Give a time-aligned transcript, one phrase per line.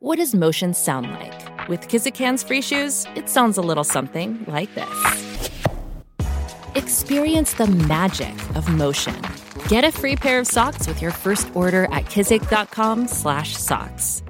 [0.00, 1.68] What does motion sound like?
[1.68, 5.50] With Kizik hands free shoes, it sounds a little something like this.
[6.76, 9.16] Experience the magic of motion.
[9.66, 14.22] Get a free pair of socks with your first order at kizik.com/socks.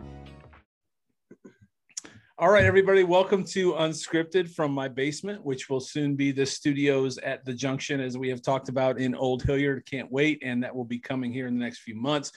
[2.39, 7.19] All right, everybody, welcome to Unscripted from my basement, which will soon be the studios
[7.19, 9.85] at the Junction, as we have talked about in Old Hilliard.
[9.85, 12.33] Can't wait, and that will be coming here in the next few months.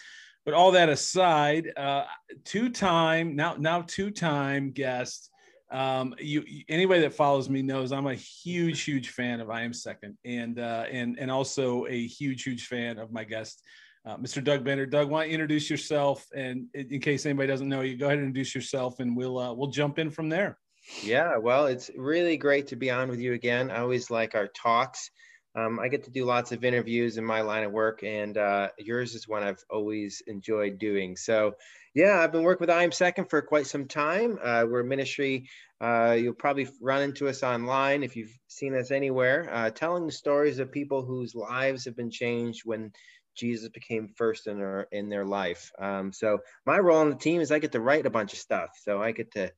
[0.45, 2.05] But all that aside, uh,
[2.45, 5.29] two-time now now two-time guest.
[5.71, 9.73] Um, you anybody that follows me knows I'm a huge huge fan of I Am
[9.73, 13.61] Second, and uh, and and also a huge huge fan of my guest.
[14.03, 14.43] Uh, Mr.
[14.43, 14.87] Doug Bender.
[14.87, 16.25] Doug, why don't you introduce yourself?
[16.35, 19.53] And in case anybody doesn't know you, go ahead and introduce yourself, and we'll uh,
[19.53, 20.57] we'll jump in from there.
[21.03, 23.69] Yeah, well, it's really great to be on with you again.
[23.69, 25.11] I always like our talks.
[25.55, 28.69] Um, I get to do lots of interviews in my line of work, and uh,
[28.77, 31.17] yours is one I've always enjoyed doing.
[31.17, 31.53] So,
[31.93, 34.39] yeah, I've been working with I Am Second for quite some time.
[34.41, 35.49] Uh, we're a ministry.
[35.81, 40.11] Uh, you'll probably run into us online if you've seen us anywhere, uh, telling the
[40.13, 42.91] stories of people whose lives have been changed when
[43.35, 45.71] Jesus became first in their in their life.
[45.79, 48.39] Um, so, my role on the team is I get to write a bunch of
[48.39, 48.69] stuff.
[48.81, 49.51] So I get to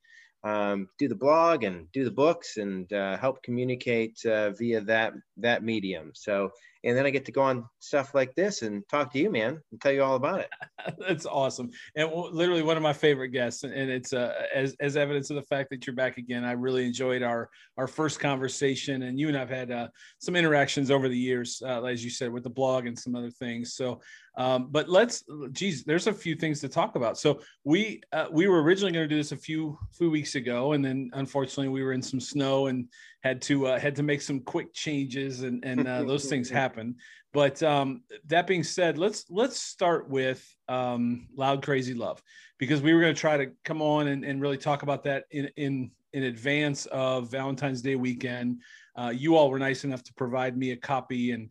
[0.44, 5.13] um, do the blog and do the books and uh, help communicate uh, via that
[5.38, 6.11] that medium.
[6.13, 6.52] So,
[6.84, 9.62] and then I get to go on stuff like this and talk to you, man,
[9.72, 10.50] and tell you all about it.
[11.00, 15.30] That's awesome, and literally one of my favorite guests, and it's uh, as as evidence
[15.30, 16.44] of the fact that you're back again.
[16.44, 19.88] I really enjoyed our our first conversation, and you and I've had uh,
[20.20, 23.31] some interactions over the years, uh, as you said, with the blog and some other
[23.31, 23.73] things.
[23.75, 24.02] So
[24.36, 27.18] um, but let's, geez, there's a few things to talk about.
[27.18, 30.73] So we uh, we were originally going to do this a few few weeks ago,
[30.73, 32.88] and then unfortunately we were in some snow and
[33.23, 36.95] had to uh, had to make some quick changes, and and uh, those things happen.
[37.31, 42.21] But um, that being said, let's let's start with um, "Loud Krazy Love"
[42.57, 45.25] because we were going to try to come on and, and really talk about that
[45.31, 48.61] in in in advance of Valentine's Day weekend.
[48.95, 51.49] Uh, you all were nice enough to provide me a copy and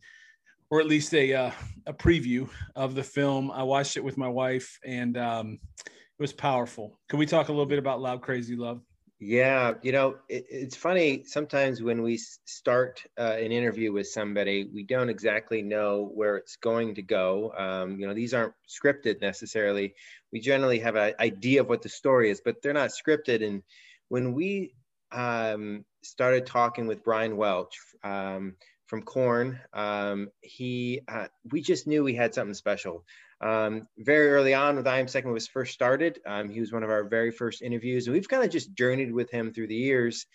[0.70, 1.50] or at least a uh,
[1.86, 3.50] a preview of the film.
[3.50, 7.00] I watched it with my wife, and um, it was powerful.
[7.08, 8.82] Can we talk a little bit about Loud Krazy Love?
[9.24, 14.68] Yeah, you know, it, it's funny sometimes when we start uh, an interview with somebody,
[14.74, 17.52] we don't exactly know where it's going to go.
[17.56, 19.94] Um, you know, these aren't scripted necessarily.
[20.32, 23.46] We generally have an idea of what the story is, but they're not scripted.
[23.46, 23.62] And
[24.08, 24.74] when we
[25.12, 28.56] um, started talking with Brian Welch, um,
[28.86, 33.05] from Korn, Um, he, uh, we just knew we had something special.
[33.42, 36.85] Um, very early on, with I Am Second was first started, um, he was one
[36.85, 39.75] of our very first interviews, and we've kind of just journeyed with him through the
[39.75, 40.27] years.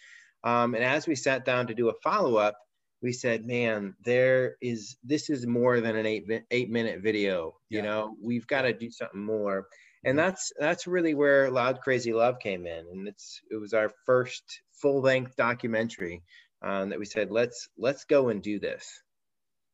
[0.43, 2.55] Um, and as we sat down to do a follow up,
[3.01, 7.55] we said, "Man, there is this is more than an eight eight minute video.
[7.69, 7.85] You yeah.
[7.85, 9.67] know, we've got to do something more."
[10.03, 13.91] And that's that's really where Loud Krazy Love came in, and it's it was our
[14.05, 16.23] first full length documentary
[16.61, 19.01] um, that we said let's let's go and do this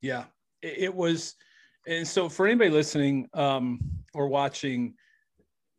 [0.02, 0.26] yeah
[0.62, 1.36] it, it was
[1.88, 3.80] and so for anybody listening um,
[4.14, 4.94] or watching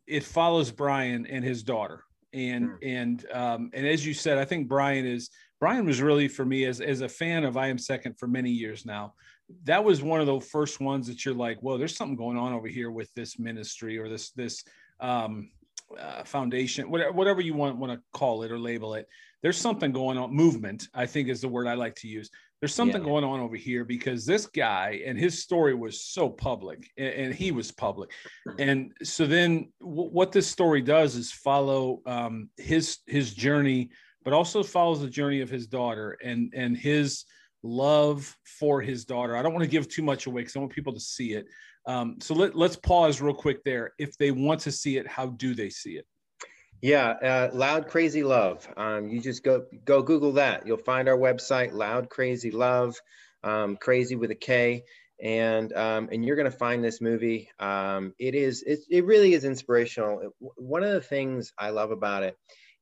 [0.07, 2.03] it follows brian and his daughter.
[2.33, 2.77] And mm.
[2.81, 5.29] and um, and as you said i think brian is
[5.59, 8.49] brian was really for me as as a fan of i am second for many
[8.51, 9.13] years now
[9.63, 12.51] that was one of the first ones that you're like well there's something going on
[12.51, 14.63] over here with this ministry or this this
[14.99, 15.49] um,
[15.99, 19.07] uh, foundation whatever, whatever you want want to call it or label it.
[19.41, 22.29] There's something going on movement i think is the word i like to use
[22.65, 23.09] there's something yeah.
[23.09, 27.35] going on over here because this guy and his story was so public and, and
[27.35, 28.09] he was public.
[28.57, 33.91] And so then w- what this story does is follow um, his his journey
[34.23, 37.25] but also follows the journey of his daughter and and his
[37.61, 39.37] love for his daughter.
[39.37, 41.45] I don't want to give too much away because i want people to see it.
[41.85, 43.93] Um, so let, let's pause real quick there.
[43.99, 46.07] If they want to see it how do they see it
[46.81, 48.67] yeah, uh, Loud Krazy Love.
[48.77, 50.67] Um, you just go go Google that.
[50.67, 52.95] You'll find our website, Loud Krazy Love,
[53.43, 54.83] um, crazy with a K,
[55.21, 57.49] and um, and you're gonna find this movie.
[57.59, 60.33] Um, it is it, it really is inspirational.
[60.39, 62.37] One of the things I love about it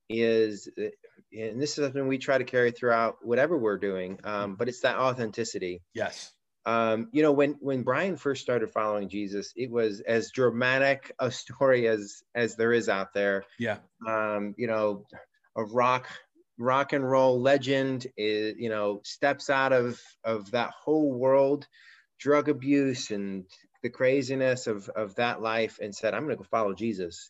[0.09, 0.89] is, uh,
[1.31, 4.81] and this is something we try to carry throughout whatever we're doing, um, but it's
[4.81, 5.81] that authenticity.
[5.93, 6.33] Yes
[6.65, 11.31] um, you know, when when Brian first started following Jesus, it was as dramatic a
[11.31, 13.43] story as as there is out there.
[13.59, 13.77] Yeah.
[14.07, 15.05] Um, you know,
[15.55, 16.07] a rock
[16.57, 21.67] rock and roll legend is you know steps out of of that whole world,
[22.19, 23.45] drug abuse and
[23.81, 27.29] the craziness of of that life, and said, "I'm going to go follow Jesus."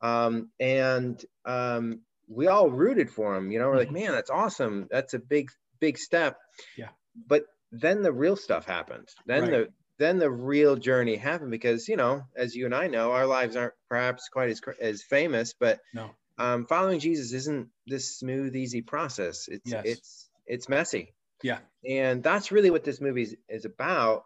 [0.00, 3.50] Um, and um, we all rooted for him.
[3.50, 4.06] You know, we're like, mm-hmm.
[4.06, 4.86] "Man, that's awesome!
[4.88, 5.50] That's a big
[5.80, 6.38] big step."
[6.76, 6.90] Yeah.
[7.26, 7.42] But
[7.72, 9.08] then the real stuff happened.
[9.26, 9.50] Then right.
[9.50, 13.26] the then the real journey happened because you know as you and i know our
[13.26, 18.56] lives aren't perhaps quite as as famous but no um, following jesus isn't this smooth
[18.56, 19.84] easy process it's Yes.
[19.84, 21.58] it's it's messy yeah
[21.88, 24.24] and that's really what this movie is, is about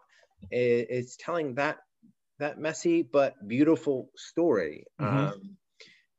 [0.49, 1.77] it's telling that
[2.39, 5.31] that messy but beautiful story Mhm.
[5.31, 5.57] um,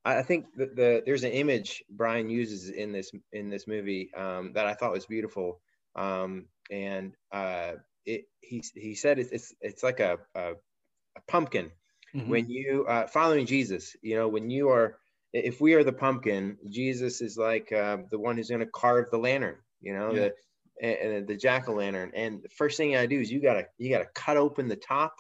[0.05, 4.53] I think that the there's an image Brian uses in this in this movie um,
[4.55, 5.61] that I thought was beautiful,
[5.97, 7.73] um, and uh,
[8.06, 10.53] it he he said it's it's, it's like a, a,
[11.17, 11.70] a pumpkin
[12.15, 12.26] Mhm.
[12.29, 13.94] when you uh, following Jesus.
[14.03, 14.97] You know when you are
[15.32, 19.11] if we are the pumpkin, Jesus is like uh, the one who's going to carve
[19.11, 19.56] the lantern.
[19.82, 20.20] You know Yeah.
[20.20, 20.35] the
[20.81, 22.12] and, and the jack o' lantern.
[22.15, 24.76] And the first thing you gotta do is you gotta you gotta cut open the
[24.76, 25.14] top,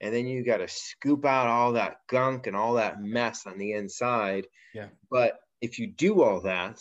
[0.00, 3.72] and then you gotta scoop out all that gunk and all that mess on the
[3.72, 4.46] inside.
[4.74, 4.88] Yeah.
[5.10, 6.78] But if you do all that,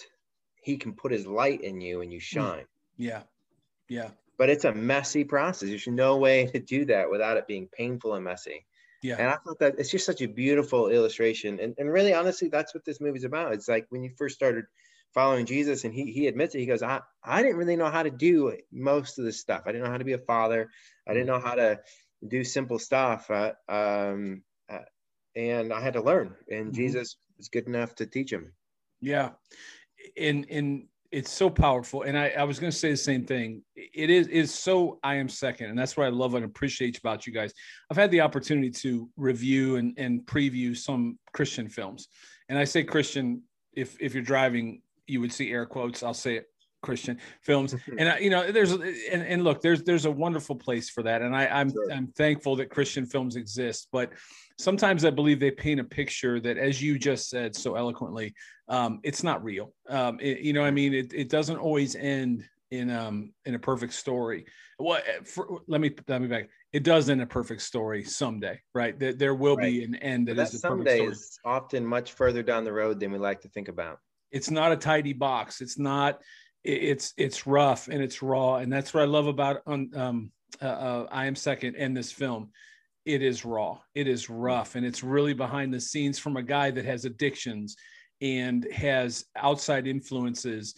[0.62, 2.02] he can put his light in you Hmm.
[2.04, 2.66] and you shine.
[2.98, 3.24] yeah
[3.90, 5.70] yeah But it's a messy process.
[5.70, 8.68] There's no way to do that without it being painful and messy.
[9.02, 11.60] yeah And I thought that it's just such a beautiful illustration.
[11.60, 13.54] And, and really, honestly, that's what this movie's about.
[13.54, 14.66] It's like when you first started
[15.14, 18.04] following Jesus, and he, he admits it, he goes, I, I didn't really know how
[18.04, 19.64] to do most of this stuff.
[19.66, 20.70] I didn't know how to be a father.
[21.08, 21.82] I didn't know how to
[22.28, 23.32] do simple stuff.
[23.32, 24.84] Uh, um, uh,
[25.36, 26.36] and I had to learn.
[26.52, 26.74] And Mhm.
[26.74, 28.56] Jesus was good enough to teach him.
[29.02, 29.36] Yeah.
[30.18, 32.04] And and it's so powerful.
[32.04, 33.64] And I, I was gonna say the same thing.
[33.76, 35.70] It is is so I am second.
[35.70, 37.54] And that's what I love and appreciate about you guys.
[37.90, 42.08] I've had the opportunity to review and, and preview some Christian films.
[42.50, 43.44] And I say Christian,
[43.74, 46.04] if if you're driving, you would see air quotes.
[46.04, 46.48] I'll say it
[46.82, 47.76] Christian films.
[47.98, 51.22] And I, you know, there's and, and look, there's there's a wonderful place for that.
[51.22, 51.92] And I, I'm Sure.
[51.92, 54.12] I'm thankful that Christian films exist, but
[54.60, 58.34] sometimes I believe they paint a picture that, as you just said so eloquently,
[58.70, 59.74] um, it's not real.
[59.90, 63.56] Um, it- you know, what I mean, it, it doesn't always end in um in
[63.56, 64.46] a perfect story.
[64.78, 66.50] Well, for, let me let me back.
[66.74, 68.98] It does end a perfect story someday, right?
[69.00, 72.12] There, there will be an end that is that a perfect someday is often much
[72.14, 74.00] further down the road than we like to think about.
[74.32, 76.20] it's not a tidy box it's not
[76.68, 78.58] it's it's rough and it's raw.
[78.58, 80.32] And that's what i love about on um
[80.62, 82.50] uh, uh, i am second in this film.
[83.06, 83.80] It is raw.
[83.96, 84.76] It is rough.
[84.76, 87.78] And it's really behind the scenes from a guy that has addictions
[88.22, 90.76] and has outside influences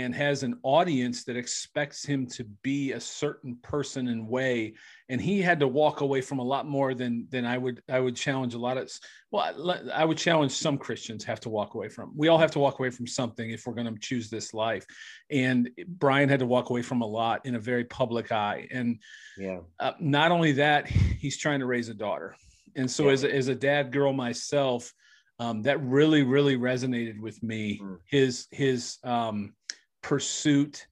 [0.00, 4.72] and has an audience that expects him to be a certain person and way
[5.10, 8.00] and he had to walk away from a lot more than than i would i
[8.00, 8.90] would challenge a lot of
[9.30, 12.58] well I- would challenge some christians have to walk away from we all have to
[12.58, 14.86] walk away from something if we're going to choose this life
[15.30, 18.98] and brian had to walk away from a lot in a very public eye and
[19.36, 19.60] Yeah.
[19.78, 22.34] uh, not only that he's trying to raise a daughter
[22.76, 23.12] and so Yeah.
[23.12, 24.92] as, a, as a dad girl myself
[25.38, 27.98] um, that really really resonated with me Mm.
[28.08, 29.54] his his um,
[30.02, 30.88] pursuit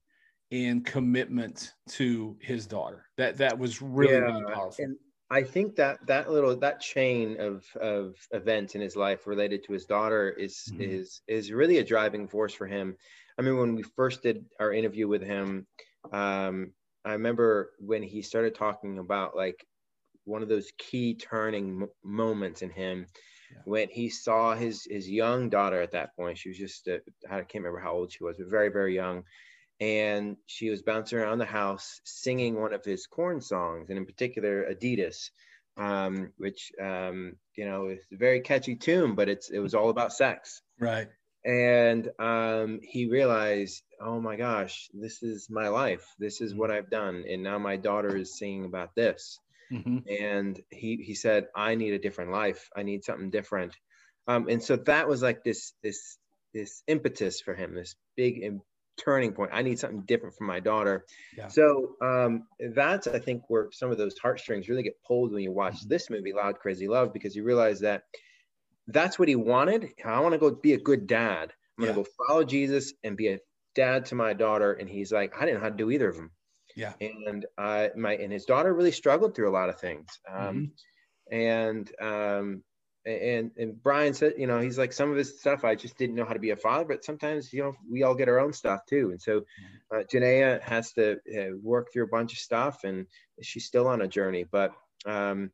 [0.53, 4.97] and commitment to his daughter that that was really really powerful And
[5.31, 9.73] I think that that little that chain of of events in his life related to
[9.73, 10.77] his daughter is Mhm.
[10.79, 12.97] is is really a driving force for him.
[13.39, 15.67] I mean, when we first did our interview with him,
[16.13, 16.75] um,
[17.05, 19.65] I remember when he started talking about like
[20.25, 23.07] one of those key turning mo- moments in him
[23.51, 23.63] Yeah.
[23.65, 26.39] when he saw his his young daughter at that point.
[26.39, 26.99] She was just uh,
[27.29, 29.25] I can't remember how old she was, but very very young
[29.81, 34.05] and she was bouncing around the house singing one of his Korn songs, and in
[34.05, 35.31] particular Adidas,
[35.77, 39.91] um, which um, you know is a very catchy tune, but it's it was all
[39.91, 40.63] about sex.
[40.79, 41.09] right
[41.45, 46.05] And um, he realized, oh my gosh, this is my life.
[46.19, 49.39] This is what I've done, and now my daughter is singing about this.
[49.71, 50.09] Mhm.
[50.09, 52.69] And he he said, I need a different life.
[52.77, 53.77] I need something different.
[54.27, 56.19] Um, and so that was like this this
[56.55, 58.43] this impetus for him, this big
[58.97, 59.51] turning point.
[59.55, 61.07] I need something different for my daughter.
[61.33, 61.51] Yeah.
[61.51, 65.53] So um, that's I think where some of those heartstrings really get pulled when you
[65.53, 65.89] watch Mhm.
[65.89, 68.05] this movie, Loud Krazy Love, because you realize that
[68.89, 69.93] that's what he wanted.
[70.05, 71.53] I want to go be a good dad.
[71.79, 73.41] I'm gonna go follow Jesus and be a
[73.75, 74.73] dad to my daughter.
[74.73, 76.33] And he's like, I didn't know how to do either of them
[76.77, 80.07] yeah and uh, my and his daughter really struggled through a lot of things.
[80.29, 80.71] Um,
[81.31, 81.37] Mm-hmm.
[81.37, 82.63] And um,
[83.07, 86.17] and and Brian said, you know, he's like some of his stuff I just didn't
[86.17, 88.53] know how to be a father, but sometimes you know we all get our own
[88.53, 89.11] stuff too.
[89.11, 89.97] And so Mm-hmm.
[89.97, 93.07] uh, Jennea has to uh, work through a bunch of stuff, and
[93.43, 94.45] she's still on a journey.
[94.51, 94.73] But
[95.07, 95.51] um,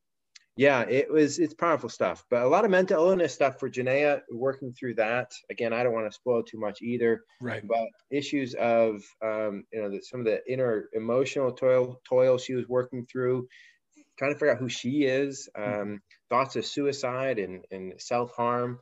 [0.57, 2.25] yeah, it was it's powerful stuff.
[2.31, 5.33] But a lot of mental illness stuff for Jennea, working through that.
[5.51, 9.83] Again, I don't want to spoil too much either right but issues of um, you
[9.83, 13.49] know the, some of the inner emotional toil toil she was working through
[14.19, 18.81] trying to figure out who she is um, thoughts of suicide and, and self-harm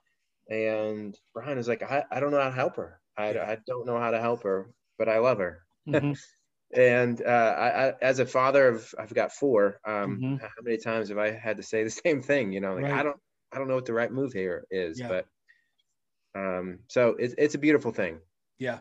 [0.51, 3.51] and brian is like I, I don't know how to help her I, Yeah.
[3.53, 6.15] I don't know how to help her but i love her Mhm.
[6.75, 9.81] and uh, I, I, as a father of I've got four.
[9.85, 10.41] Um, Mhm.
[10.41, 12.53] How many times have I had to say the same thing?
[12.53, 12.93] You know, like Right.
[12.95, 13.21] I don't
[13.53, 15.09] I don't know what the right move here is, Yeah.
[15.09, 15.27] but
[16.35, 18.21] um, so it's it's a beautiful thing.
[18.59, 18.81] Yeah.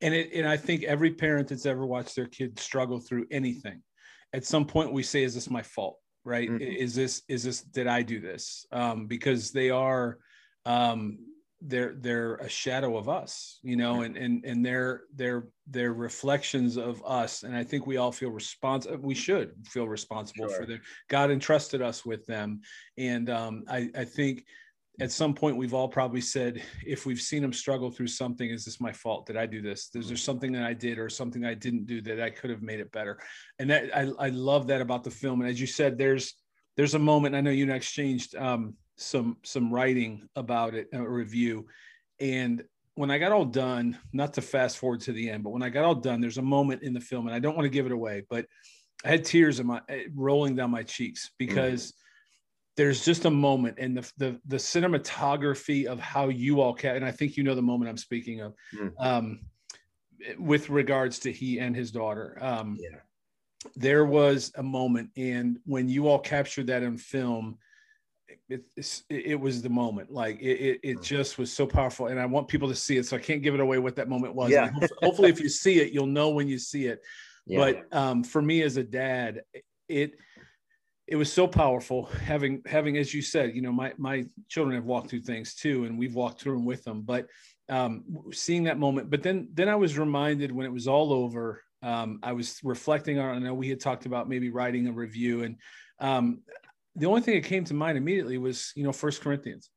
[0.00, 3.82] And it and I think every parent that's ever watched their kid struggle through anything,
[4.32, 5.98] at some point we say, is this my fault?
[6.24, 6.48] Right?
[6.48, 6.60] Mhm.
[6.60, 8.66] Is this is this did I do this?
[8.70, 10.18] Um, because they are
[10.66, 11.18] um
[11.66, 16.76] they're they're a shadow of us, you know, and and and they're they're they're reflections
[16.76, 17.42] of us.
[17.42, 18.98] And I think we all feel responsible.
[18.98, 20.66] We should feel responsible for Sure.
[20.66, 20.80] them.
[21.08, 22.60] God entrusted us with them.
[22.98, 24.44] And um I, I think
[25.00, 28.64] at some point we've all probably said if we've seen them struggle through something is
[28.64, 31.44] this my fault did i do this is there something that i did or something
[31.44, 33.18] i didn't do that i could have made it better
[33.58, 36.34] and that i, I love that about the film and as you said there's
[36.76, 40.88] there's a moment i know you and I exchanged um, some some writing about it
[40.92, 41.66] a review
[42.20, 42.62] and
[42.94, 45.68] when i got all done not to fast forward to the end but when i
[45.68, 47.86] got all done there's a moment in the film and i don't want to give
[47.86, 48.46] it away but
[49.04, 51.92] i had tears in my eh, rolling down my cheeks because
[52.76, 57.04] there's just a moment and the, the the cinematography of how you all can and
[57.04, 58.92] i think you know the moment i'm speaking of Mm.
[59.00, 59.40] um
[60.38, 62.98] with regards to he and his daughter um Yeah.
[63.76, 67.58] there was a moment and when you all captured that in film
[68.48, 71.02] it, it's, it was the moment like it, it, it Mm.
[71.02, 73.54] just was so powerful and i want people to see it so i can't give
[73.54, 74.70] it away what that moment was Yeah.
[74.70, 77.00] Hopefully, hopefully if you see it you'll know when you see it
[77.46, 77.58] Yeah.
[77.58, 79.42] but um, for me as a dad
[79.88, 80.12] it
[81.06, 84.86] it was so powerful having having as you said you know my my children have
[84.86, 87.26] walked through things too and we've walked through them with them but
[87.68, 91.62] um, seeing that moment but then then i was reminded when it was all over
[91.82, 95.42] um, i was reflecting on i know we had talked about maybe writing a review
[95.44, 95.56] and
[96.00, 96.40] um,
[96.96, 99.70] the only thing that came to mind immediately was you know first corinthians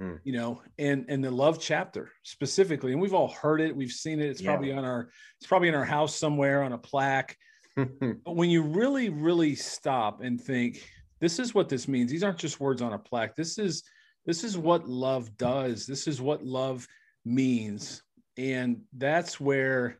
[0.00, 0.14] Hmm.
[0.24, 4.18] you know and and the love chapter specifically and we've all heard it we've seen
[4.18, 4.52] it it's Yeah.
[4.52, 7.36] probably on our it's probably in our house somewhere on a plaque
[7.76, 10.84] but when you really, really stop and think,
[11.20, 12.10] this is what this means.
[12.10, 13.36] These aren't just words on a plaque.
[13.36, 13.82] This is
[14.26, 15.86] this is what love does.
[15.86, 16.86] This is what love
[17.24, 18.02] means.
[18.36, 19.98] And that's where,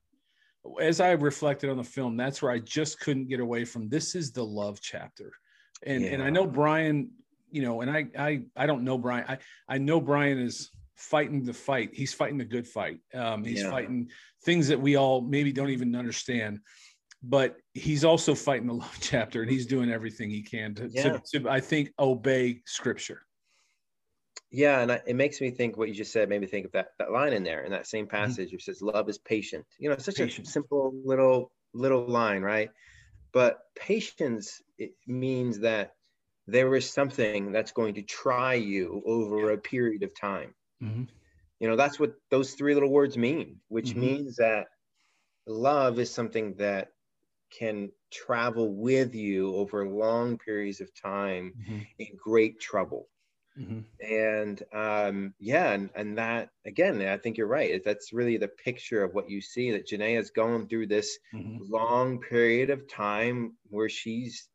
[0.81, 4.15] as I reflected on the film, that's where I just couldn't get away from this
[4.15, 5.33] is the love chapter.
[5.85, 7.11] And and I know Brian,
[7.51, 9.25] you know, and I I I don't know Brian.
[9.29, 11.91] I I know Brian is fighting the fight.
[11.95, 13.01] He's fighting the good fight.
[13.15, 13.71] Um, he's Yeah.
[13.71, 14.11] fighting
[14.45, 16.61] things that we all maybe don't even understand
[17.23, 21.19] but he's also fighting the love chapter and he's doing everything he can to, Yeah.
[21.33, 23.27] to, to i think obey scripture
[24.51, 26.73] Yeah, and I, it makes me think what you just said made me think of
[26.73, 28.17] that that line in there in that same Mm-hmm.
[28.25, 29.65] passage which says love is patient.
[29.79, 30.49] You know, it's such Patient.
[30.49, 32.71] a simple little little line, right?
[33.33, 35.97] But patience it means that
[36.47, 40.55] there is something that's going to try you over a period of time.
[41.61, 43.95] You know, that's what those three little words mean, which Mhm.
[43.95, 44.69] means that
[45.47, 46.93] love is something that
[47.51, 51.57] can travel with you over long periods of time
[51.99, 53.11] in great trouble
[53.57, 53.85] Mhm.
[54.01, 57.83] and um, yeah, and, and that again, I think you're right.
[57.85, 61.61] That's really the picture of what you see that Jennea is going through this Mhm.
[61.61, 64.49] long period of time where she's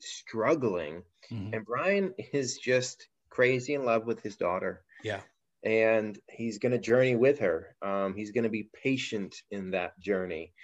[0.00, 1.52] struggling, Mhm.
[1.52, 5.22] and Brian is just crazy in love with his daughter, yeah
[5.64, 7.76] and he's going to journey with her.
[7.82, 10.54] Um, he's going to be patient in that journey.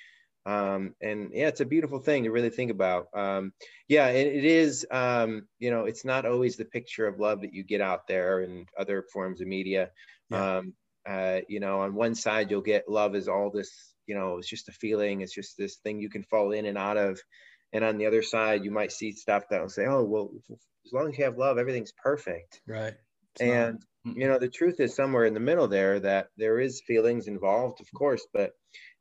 [0.46, 3.08] Um, and yeah, it's a beautiful thing to really think about.
[3.14, 3.52] Um,
[3.88, 4.86] yeah, it, it is.
[4.90, 8.40] Um, you know, it's not always the picture of love that you get out there
[8.42, 9.90] in other forms of media.
[10.30, 10.58] Yeah.
[10.58, 10.74] Um,
[11.08, 13.94] uh, you know, on one side you'll get love is all this.
[14.06, 15.20] You know, it's just a feeling.
[15.20, 17.20] It's just this thing you can fall in and out of.
[17.72, 20.92] And on the other side, you might see stuff that will say, "Oh, well, as
[20.92, 22.94] long as you have love, everything's perfect." right
[23.34, 24.16] It's and Mm-mm.
[24.16, 27.80] you know the truth is somewhere in the middle there that there is feelings involved
[27.80, 28.52] of course but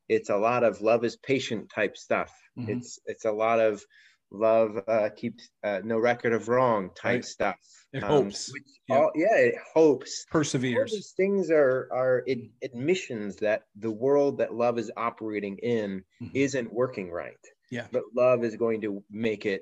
[0.10, 2.70] it's a lot of love is patient type stuff Mhm.
[2.78, 3.84] it's it's a lot of
[4.32, 7.26] love uh, keeps uh, no record of wrong type Right.
[7.26, 7.56] stuff
[7.94, 8.52] It Um, hopes.
[8.90, 8.98] Yeah.
[8.98, 14.38] all, yeah it hopes all perseveres these things are are ad- admissions that the world
[14.40, 16.32] that love is operating in Mhm.
[16.34, 17.38] isn't working right
[17.72, 17.88] Yeah.
[17.92, 19.62] but love is going to make it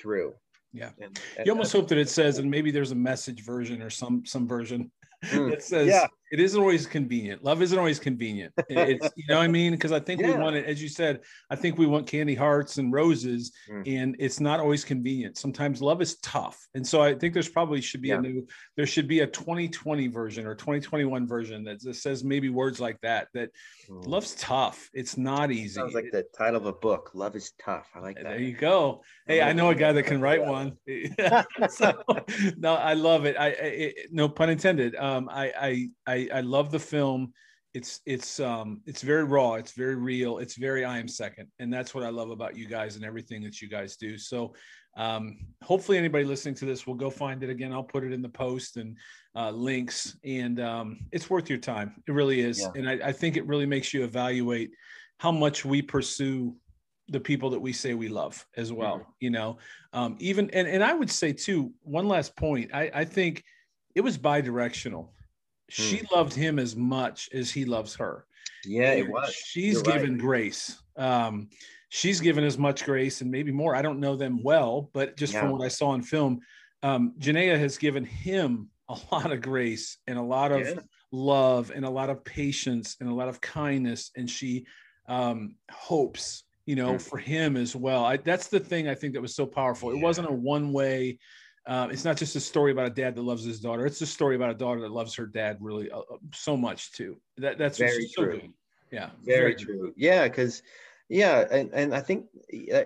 [0.00, 0.34] through
[0.72, 0.90] Yeah.
[1.00, 4.24] and, you almost hope that it says and maybe there's a message version or some
[4.26, 4.90] some version
[5.26, 5.50] Mm.
[5.50, 6.08] that says Yeah.
[6.32, 9.92] It isn't always convenient love isn't always convenient it's you know what i mean because
[9.92, 11.20] i think we want it as you said
[11.50, 13.82] i think we want candy hearts and roses Mm.
[13.96, 17.80] and it's not always convenient sometimes love is tough and so i think there's probably
[17.80, 18.16] should be Yeah.
[18.18, 18.46] a new
[18.76, 22.98] there should be a 2020 version or 2021 version that just says maybe words like
[23.02, 23.50] that that
[23.90, 24.06] Mm.
[24.06, 27.10] love's tough it's not easy Sounds like the title of a book.
[27.14, 27.88] Love is tough.
[27.94, 28.24] I like that.
[28.24, 29.02] there you go.
[29.26, 30.76] Hey, I know a guy that can write one.
[31.70, 32.02] so,
[32.56, 33.36] no, I love it.
[33.38, 34.94] I, I it, no pun intended.
[34.96, 37.32] Um, I, I I I love the film,
[37.74, 39.54] it's it's um it's very raw.
[39.54, 40.38] It's very real.
[40.38, 41.48] It's very i am second.
[41.58, 44.18] And that's what i love about you guys and everything that you guys do.
[44.18, 44.54] So
[44.96, 47.72] um hopefully anybody listening to this will go find it again.
[47.72, 48.98] I'll put it in the post and
[49.34, 50.16] uh, links.
[50.24, 52.02] And um it's worth your time.
[52.06, 52.60] It really is.
[52.60, 52.68] Yeah.
[52.76, 54.70] and I, I think it really makes you evaluate
[55.18, 56.54] how much we pursue
[57.08, 59.10] the people that we say we love as well mm-hmm.
[59.20, 59.56] you know?
[59.94, 62.70] Um even and, and i would say too one last point.
[62.74, 63.42] I i think
[63.94, 65.14] it was bi-directional
[65.68, 66.14] she hmm.
[66.14, 68.26] loved him as much as he loves her.
[68.64, 69.32] Yeah, it was.
[69.34, 70.20] She's You're given right.
[70.20, 70.82] grace.
[70.96, 71.48] Um,
[71.88, 73.74] she's given as much grace and maybe more.
[73.74, 75.40] I don't know them well, but just yeah.
[75.40, 76.40] from what I saw in film,
[76.82, 80.74] um, Jennea has given him a lot of grace and a lot of yeah.
[81.10, 84.10] love and a lot of patience and a lot of kindness.
[84.16, 84.66] And she
[85.08, 87.02] um, hopes, you know, mm.
[87.02, 88.04] for him as well.
[88.04, 89.92] I, that's the thing I think that was so powerful.
[89.92, 89.98] Yeah.
[89.98, 91.18] It wasn't a one way
[91.66, 93.86] um, it's not just a story about a dad that loves his daughter.
[93.86, 96.92] It's a story about a daughter that loves her dad really uh, uh so much
[96.92, 97.16] too.
[97.38, 98.40] That that's very true.
[98.40, 98.52] Good.
[98.90, 99.92] Yeah, very, very true.
[99.96, 100.62] Yeah, because
[101.08, 102.26] yeah, and, and I think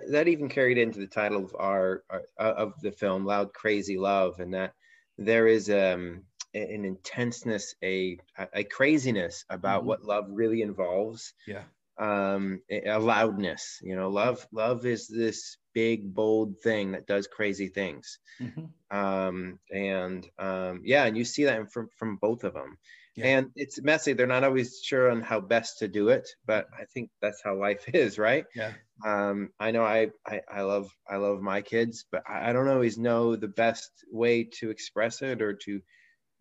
[0.08, 3.98] that even carried into the title of our, our uh, of the film, "Loud Krazy
[3.98, 4.74] Love," and that
[5.16, 6.22] there is um,
[6.54, 8.18] an intenseness, a
[8.52, 9.88] a craziness about mm-hmm.
[9.88, 11.32] what love really involves.
[11.46, 11.62] Yeah,
[11.98, 13.78] um, a loudness.
[13.82, 18.18] You know, love love is this big bold thing that does crazy things.
[18.40, 18.96] Mm-hmm.
[18.96, 22.78] um, and um, yeah and you see that from from both of them.
[23.14, 23.26] Yeah.
[23.26, 24.12] and it's messy.
[24.12, 27.54] They're not always sure on how best to do it but i think that's how
[27.56, 28.44] life is right?
[28.54, 28.72] Yeah.
[29.04, 32.68] Um, i know I, I, I love i love my kids but I, I don't
[32.76, 35.80] always know the best way to express it or to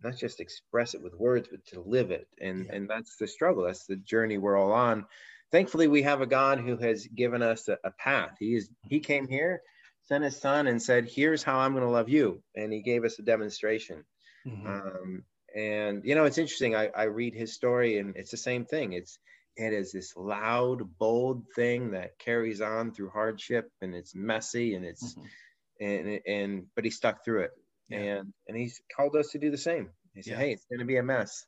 [0.03, 2.27] not just express it with words but to live it.
[2.39, 2.75] And yeah.
[2.75, 3.63] and that's the struggle.
[3.63, 5.05] That's the journey we're all on
[5.51, 8.35] thankfully we have a God who has given us a, a path.
[8.39, 9.61] He is he came here,
[10.03, 13.03] sent his son, and said, "Here's how I'm going to love you," and he gave
[13.03, 14.03] us a demonstration.
[14.47, 14.67] Mm-hmm.
[14.67, 15.23] Um,
[15.55, 16.75] and you know, it's interesting.
[16.75, 18.93] I, I read his story, and it's the same thing.
[18.93, 19.17] It's
[19.55, 24.85] it is this loud, bold thing that carries on through hardship, and it's messy, and
[24.85, 25.85] it's mm-hmm.
[25.85, 27.51] and and but he stuck through it,
[27.89, 27.99] yeah.
[27.99, 29.89] and and he's called us to do the same.
[30.13, 30.37] He said, yeah.
[30.37, 31.45] "Hey, it's going to be a mess."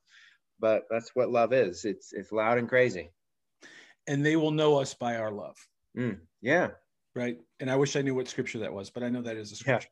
[0.60, 1.86] But that's what love is.
[1.86, 3.12] It's it's loud and crazy
[4.08, 5.56] and they will know us by our love.
[5.98, 6.70] Mm, yeah.
[7.16, 7.38] Right.
[7.60, 9.56] And I wish I knew what scripture that was, but I know that is a
[9.56, 9.90] scripture.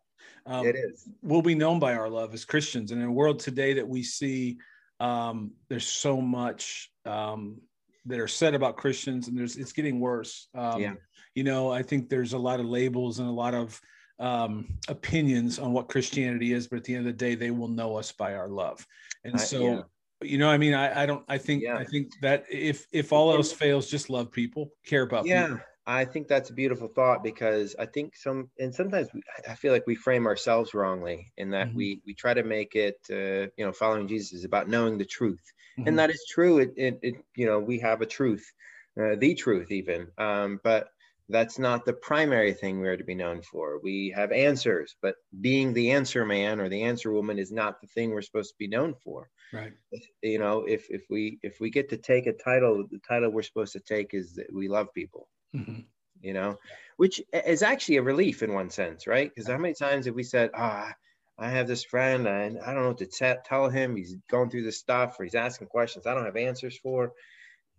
[0.47, 1.09] Yeah, um, it is.
[1.21, 2.91] We'll be known by our love as Christians.
[2.91, 4.57] And in a world today that we see,
[4.99, 7.59] um, there's so much um,
[8.05, 10.47] that are said about Christians, and there's it's getting worse.
[10.53, 10.93] Um, yeah.
[11.33, 13.81] You know, I think there's a lot of labels and a lot of
[14.19, 17.67] um, opinions on what Christianity is, but at the end of the day, they will
[17.67, 18.85] know us by our love.
[19.25, 19.81] And so, yeah
[20.21, 21.78] you know i mean i, I don't i think yeah.
[21.78, 25.62] i think that if if all else fails just love people care about yeah people.
[25.88, 29.73] i think that's a beautiful thought because i think some and sometimes we, i feel
[29.73, 31.78] like we frame ourselves wrongly in that mm-hmm.
[31.78, 35.06] we we try to make it uh, you know following jesus is about knowing the
[35.06, 35.88] truth mm-hmm.
[35.88, 38.51] and that is true it, it, it, you know we have a truth
[38.99, 40.89] uh, the truth even um, but
[41.29, 43.79] that's not the primary thing we're to be known for.
[43.81, 47.88] We have answers, but being the answer man or the answer woman is not the
[47.88, 49.29] thing we're supposed to be known for.
[49.51, 49.73] Right.
[50.21, 53.41] You know, if if we if we get to take a title, the title we're
[53.41, 55.27] supposed to take is that we love people.
[55.55, 55.81] Mm-hmm.
[56.21, 56.57] You know,
[56.97, 59.29] which is actually a relief in one sense, right?
[59.29, 60.93] Because how many times have we said, "Ah,
[61.38, 63.95] I have this friend, and I don't know what to t- tell him.
[63.95, 67.13] He's going through this stuff, or he's asking questions I don't have answers for,"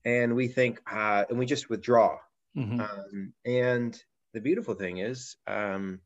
[0.05, 2.19] and we think, ah, and we just withdraw
[2.57, 2.81] Mm-hmm.
[2.81, 3.99] Um, and
[4.33, 6.01] the beautiful thing is, um,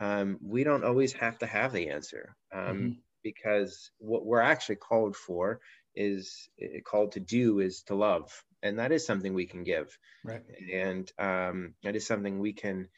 [0.00, 2.88] um, we don't always have to have the answer um, mm-hmm.
[3.22, 5.60] because what we're actually called for
[5.94, 8.30] is eh, called to do is to love,
[8.62, 10.42] and that is something we can give, right?
[10.72, 12.88] And um, that is something we can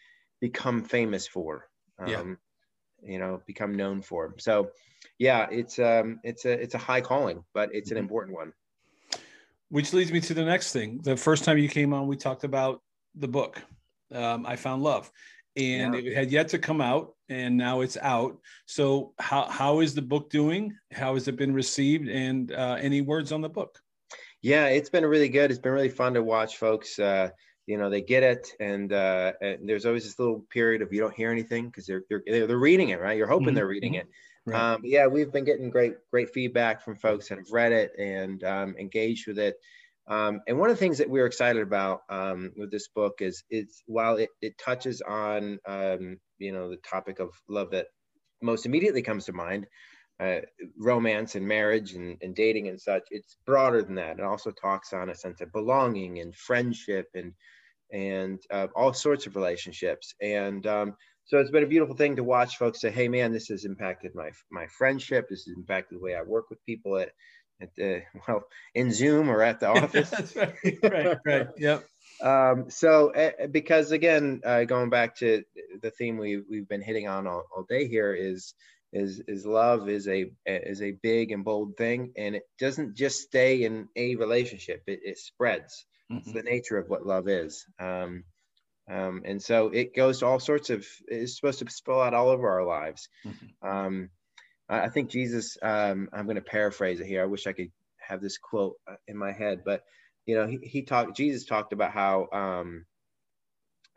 [0.40, 1.68] become famous for.
[2.06, 2.22] yeah.
[3.02, 4.34] You know, become known for.
[4.38, 4.70] So,
[5.18, 8.04] yeah, it's um, it's a it's a high calling, but it's an mm-hmm.
[8.04, 8.52] important one
[9.68, 11.00] which leads me to the next thing.
[11.02, 12.82] The first time you came on, we talked about
[13.16, 13.62] the book.
[14.14, 15.10] Um, I found love,
[15.56, 16.00] and yeah.
[16.00, 18.38] it had yet to come out, and now it's out.
[18.66, 20.76] So how how is the book doing?
[20.92, 22.08] How has it been received?
[22.08, 23.78] And uh, any words on the book?
[24.42, 25.50] Yeah, it's been really good.
[25.50, 26.98] It's been really fun to watch folks.
[26.98, 27.30] Uh,
[27.66, 31.00] you know, they get it, and, uh, and there's always this little period of you
[31.00, 33.16] don't hear anything because they're, they're they're reading it, right?
[33.16, 33.56] You're hoping mm-hmm.
[33.56, 34.08] they're reading mm-hmm.
[34.08, 34.52] it.
[34.52, 34.74] Right.
[34.74, 38.44] Um, yeah, we've been getting great great feedback from folks that have read it and
[38.44, 39.56] um, engaged with it.
[40.08, 43.42] Um, and one of the things that we're excited about um, with this book is
[43.50, 47.86] it's while it, it touches on um, you know the topic of love that
[48.42, 49.66] most immediately comes to mind,
[50.20, 50.38] uh,
[50.78, 53.02] romance and marriage and, and dating and such.
[53.10, 54.18] It's broader than that.
[54.18, 57.32] It also talks on a sense of belonging and friendship and
[57.92, 60.14] and uh, all sorts of relationships.
[60.20, 63.48] And um, so it's been a beautiful thing to watch folks say, "Hey, man, this
[63.48, 65.28] has impacted my my friendship.
[65.28, 67.10] This has impacted the way I work with people." It,
[67.60, 70.10] at the well in Zoom or at the office.
[70.10, 71.46] That's right, right, right.
[71.56, 71.84] Yep.
[72.22, 75.44] Um, so uh, because again, uh, going back to
[75.82, 78.54] the theme we we've been hitting on all, all day here is
[78.92, 83.20] is is love is a is a big and bold thing, and it doesn't just
[83.20, 85.84] stay in a relationship; it, it spreads.
[86.10, 86.18] Mm-hmm.
[86.18, 87.66] It's the nature of what love is.
[87.78, 88.24] Um,
[88.88, 92.28] um, and so it goes to all sorts of it's supposed to spill out all
[92.28, 93.68] over our lives mm-hmm.
[93.68, 94.10] um,
[94.68, 97.22] I, think jesus um, i'm going to paraphrase it here.
[97.22, 99.82] I wish i could have this quote uh, in my head but
[100.26, 102.84] you know he, he talked jesus talked about how um,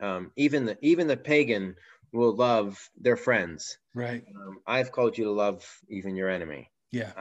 [0.00, 1.74] um, even the even the pagan
[2.12, 3.78] will love their friends.
[3.94, 4.24] Right.
[4.34, 6.70] Um, i've called you to love even your enemy.
[6.90, 7.12] Yeah.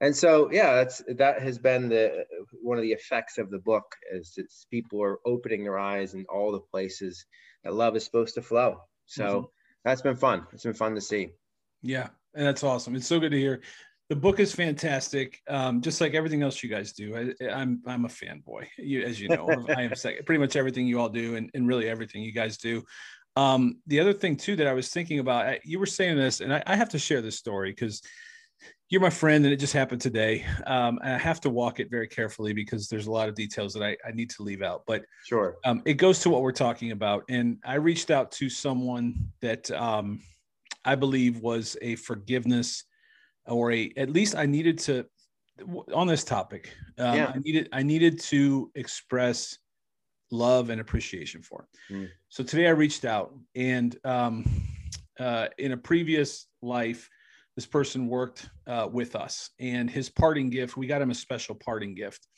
[0.00, 2.24] And so yeah that's that has been the
[2.62, 6.24] one of the effects of the book is that people are opening their eyes in
[6.32, 7.26] all the places
[7.64, 8.76] that love is supposed to flow.
[9.06, 9.46] So mm-hmm.
[9.84, 10.46] that's been fun.
[10.52, 11.30] It's been fun to see
[11.82, 12.94] yeah and that's awesome.
[12.94, 13.60] It's so good to hear.
[14.08, 17.14] The book is fantastic um, just like everything else you guys do.
[17.14, 19.48] I, am I'm, I'm a fanboy you, as you know.
[19.76, 19.92] I am
[20.24, 22.84] pretty much everything you all do and, and really everything you guys do.
[23.36, 26.52] Um, the other thing too that i was thinking about you were saying this and
[26.52, 28.02] i, I have to share this story because
[28.88, 30.44] you're my friend and it just happened today.
[30.66, 33.74] Um, and i have to walk it very carefully because there's a lot of details
[33.74, 34.82] that i, I need to leave out.
[34.86, 35.58] But sure.
[35.64, 37.24] um, it goes to what we're talking about.
[37.28, 40.20] And i reached out to someone that um,
[40.84, 42.84] i believe was a forgiveness
[43.46, 45.04] or a at least i needed to
[45.94, 47.32] on this topic um, yeah.
[47.34, 49.58] i needed i needed to express
[50.30, 52.08] love and appreciation for mm.
[52.28, 54.44] so today i reached out and um,
[55.18, 57.08] uh, in a previous life
[57.56, 61.54] this person worked uh, with us and his parting gift we got him a special
[61.54, 62.28] parting gift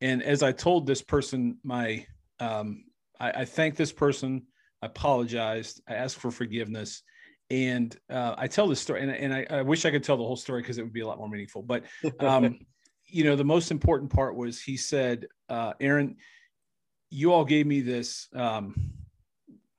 [0.00, 2.04] and as i told this person my
[2.40, 2.84] um,
[3.20, 4.42] I, I thanked this person
[4.82, 7.02] i apologized i asked for forgiveness
[7.50, 10.24] and uh, i tell this story and, and I, I, wish i could tell the
[10.24, 11.84] whole story because it would be a lot more meaningful but
[12.20, 12.58] um,
[13.06, 16.16] you know the most important part was he said uh, aaron
[17.10, 18.74] you all gave me this um,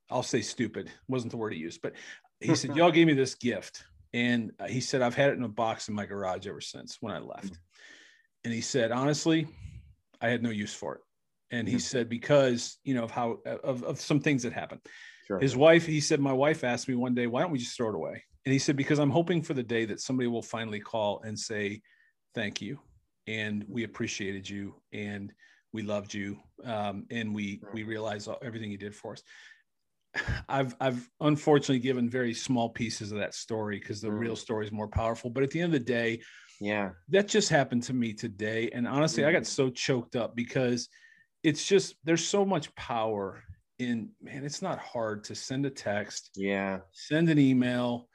[0.10, 1.94] i'll say stupid wasn't the word he used but
[2.40, 5.50] he said y'all gave me this gift and he said, I've had it in a
[5.50, 7.60] box in my garage ever since when I left.
[8.44, 9.48] And he said, honestly,
[10.22, 11.02] I had no use for it.
[11.52, 11.82] And he mm-hmm.
[11.82, 14.82] said, because, you know, of how, of, of some things that happened.
[15.30, 15.40] Sure.
[15.40, 17.90] His wife, he said, my wife asked me one day, why don't we just throw
[17.90, 18.24] it away?
[18.46, 21.38] And he said, because I'm hoping for the day that somebody will finally call and
[21.38, 21.82] say,
[22.34, 22.80] thank you.
[23.28, 25.32] And we appreciated you and
[25.72, 26.40] we loved you.
[26.66, 29.24] Um, and we, we realized everything you did for us.
[30.50, 34.18] I've I've unfortunately given very small pieces of that story because the mm.
[34.18, 35.30] real story is more powerful.
[35.30, 36.22] But at the end of the day,
[36.60, 38.72] yeah, that just happened to me today.
[38.74, 39.28] And honestly, mm.
[39.28, 40.90] I got so choked up because
[41.44, 43.44] it's just there's so much power
[43.80, 48.08] in man, it's not hard to send a text, yeah, send an email,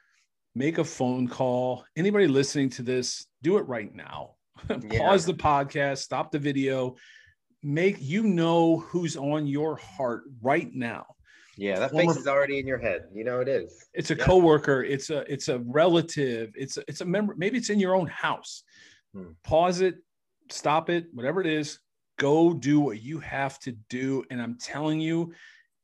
[0.55, 1.85] make a phone call.
[1.95, 4.31] Anybody listening to this, do it right now.
[4.69, 4.99] Yeah.
[4.99, 6.95] Pause the podcast, stop the video,
[7.61, 11.05] make you know who's on your heart right now
[11.57, 13.05] yeah, that face is already in your head.
[13.13, 13.85] You know it is.
[13.93, 14.25] It's a yeah.
[14.25, 14.83] coworker.
[14.83, 16.51] It's a it's a relative.
[16.55, 17.33] It's a, it's a member.
[17.37, 18.63] Maybe it's in your own house.
[19.13, 19.31] Hmm.
[19.43, 19.95] Pause it,
[20.51, 21.79] stop it, whatever it is.
[22.17, 25.33] Go do what you have to do, and I'm telling you,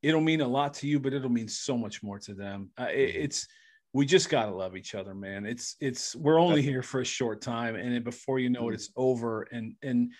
[0.01, 2.69] it'll mean a lot to you, but it'll mean so much more to them.
[2.79, 3.21] Uh, it, hmm.
[3.21, 3.47] it's
[3.93, 5.45] we just gotta love each other, man.
[5.45, 8.75] It's it's we're only here for a short time, and before you know it, hmm.
[8.75, 9.43] it's over.
[9.51, 10.11] And and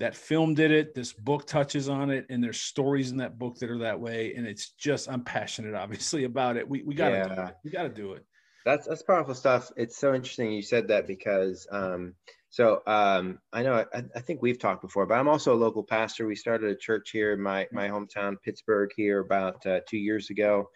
[0.00, 3.58] that film did it this book touches on it and there's stories in that book
[3.58, 7.16] that are that way and it's just i'm passionate obviously about it we, we gotta
[7.16, 7.34] yeah.
[7.34, 8.24] do it we gotta do it
[8.64, 12.14] that's that's powerful stuff it's so interesting you said that because um
[12.50, 15.82] so um i know I, I think we've talked before but i'm also a local
[15.82, 19.98] pastor we started a church here in my my hometown pittsburgh here about uh, two
[19.98, 20.68] years ago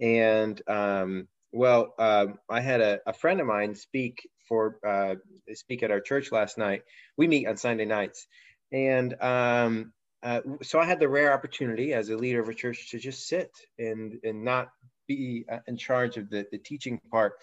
[0.00, 5.14] and um well um, i had a, a friend of mine speak for uh,
[5.54, 6.82] speak at our church last night
[7.16, 8.26] we meet on sunday nights
[8.72, 12.90] and um, uh, so I had the rare opportunity as a leader of a church
[12.90, 14.68] to just sit and and not
[15.06, 17.34] be uh, in charge of the, the teaching part.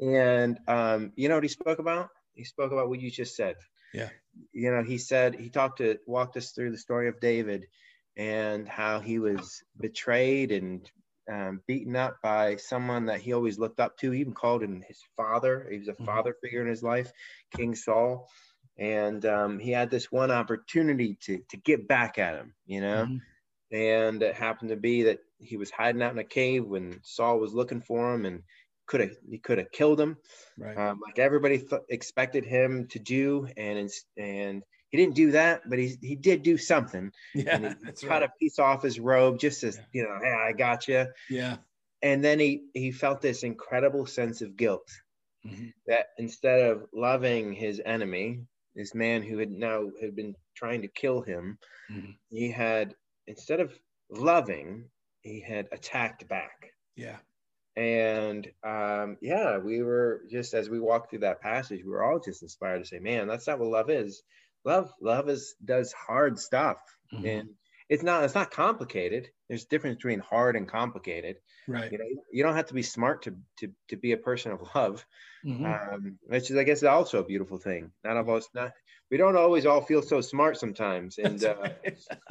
[0.00, 2.08] And um, you know what he spoke about?
[2.34, 3.56] He spoke about what you just said.
[3.92, 4.08] Yeah.
[4.52, 7.66] You know, he said he talked to walked us through the story of David
[8.16, 10.90] and how he was betrayed and
[11.30, 14.10] um, beaten up by someone that he always looked up to.
[14.10, 15.68] He even called him his father.
[15.70, 16.06] He was a mm-hmm.
[16.06, 17.12] father figure in his life,
[17.54, 18.28] King Saul
[18.78, 23.06] and um, he had this one opportunity to to get back at him, you know.
[23.06, 23.76] Mm-hmm.
[23.76, 27.38] And it happened to be that he was hiding out in a cave when Saul
[27.38, 28.42] was looking for him, and
[28.86, 30.16] could have he could have killed him,
[30.58, 30.76] right.
[30.76, 35.78] um, like everybody th- expected him to do, and and he didn't do that, but
[35.78, 37.10] he he did do something.
[37.34, 38.22] Yeah, and he cut right.
[38.24, 39.84] a piece off his robe just as yeah.
[39.92, 41.06] you know, hey, I got you.
[41.30, 41.56] Yeah.
[42.02, 44.88] And then he he felt this incredible sense of guilt
[45.46, 45.68] mm-hmm.
[45.86, 48.40] that instead of loving his enemy
[48.74, 51.58] this man who had now had been trying to kill him,
[51.90, 52.12] mm-hmm.
[52.30, 52.94] he had
[53.26, 53.72] instead of
[54.10, 54.84] loving,
[55.20, 56.72] he had attacked back.
[56.96, 57.16] Yeah.
[57.76, 62.20] And um, yeah, we were just as we walked through that passage, we were all
[62.20, 64.22] just inspired to say, "Man, that's not what love is.
[64.64, 66.76] Love, love is does hard stuff,
[67.12, 67.26] mm-hmm.
[67.26, 67.48] and
[67.88, 69.28] it's not it's not complicated.
[69.48, 71.36] There's a difference between hard and complicated.
[71.68, 71.90] Right.
[71.90, 74.60] You know, you don't have to be smart to to to be a person of
[74.74, 75.04] love.
[75.44, 75.64] Mm-hmm.
[75.64, 77.90] Um, which is, I guess, also a beautiful thing.
[78.04, 78.70] Not of us, not
[79.12, 81.54] we don't always all feel so smart sometimes, and uh,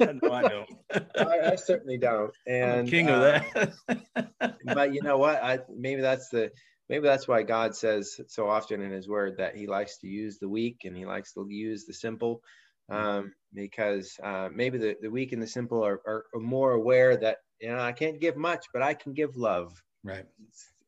[0.00, 0.70] no, I don't.
[1.16, 2.32] I, I, certainly don't.
[2.44, 4.56] And king of uh, that.
[4.64, 5.40] but you know what?
[5.40, 6.50] I maybe that's the
[6.88, 10.38] maybe that's why God says so often in His Word that He likes to use
[10.40, 12.42] the weak and He likes to use the simple
[12.88, 17.16] um, because uh, maybe the, the weak and the simple are, are, are, more aware
[17.16, 19.82] that you know I can't give much, but I can give love.
[20.04, 20.26] Right.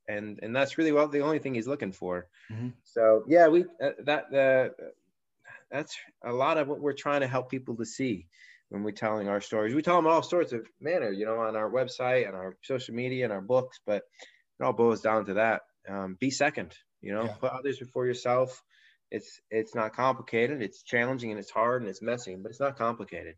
[0.09, 2.29] And and that's really well the only thing he's looking for.
[2.53, 2.69] Mm-hmm.
[2.85, 4.85] So yeah, we uh, that uh,
[5.71, 8.27] that's a lot of what we're trying to help people to see
[8.69, 9.75] when we're telling our stories.
[9.75, 12.95] We tell them all sorts of manner, you know, on our website and our social
[12.95, 14.03] media and our books, but
[14.61, 15.63] it all boils down to that.
[15.89, 17.35] Um, be second, you know, yeah.
[17.35, 18.63] put others before yourself
[19.11, 20.63] it's it's not complicated.
[20.63, 23.35] It's challenging and it's hard and it's messy, but it's not complicated.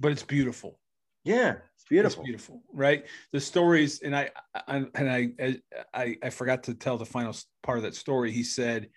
[0.00, 0.78] But it's beautiful.
[1.24, 2.22] Yeah, it's beautiful.
[2.22, 3.04] It's beautiful, right?
[3.32, 4.30] The stories, and I,
[4.66, 5.56] I and I,
[5.94, 8.32] I, I forgot to tell the final part of that story.
[8.32, 8.90] He said,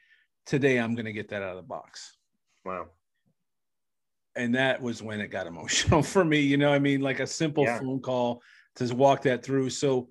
[0.46, 2.18] "Today I'm going to get that out of the box."
[2.66, 2.88] Wow.
[4.36, 6.40] And that was when it got emotional for me.
[6.40, 7.80] You know, I mean, like a simple yeah.
[7.80, 8.42] phone call
[8.78, 9.70] to walk that through.
[9.70, 10.10] So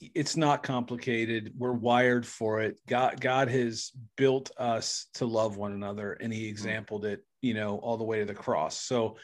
[0.00, 1.52] it's not complicated.
[1.56, 2.78] We're wired for it.
[2.86, 6.50] God, God has built us to love one another, and He mm-hmm.
[6.50, 8.80] exampled it, you know, all the way to the cross.
[8.80, 9.16] So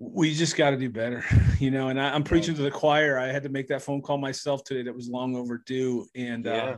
[0.00, 1.24] we just got to do better,
[1.58, 1.88] you know.
[1.88, 3.18] And I, am preaching to the choir.
[3.18, 4.82] I had to make that phone call myself today.
[4.82, 6.62] That was long overdue, and uh, yeah.
[6.62, 6.76] uh,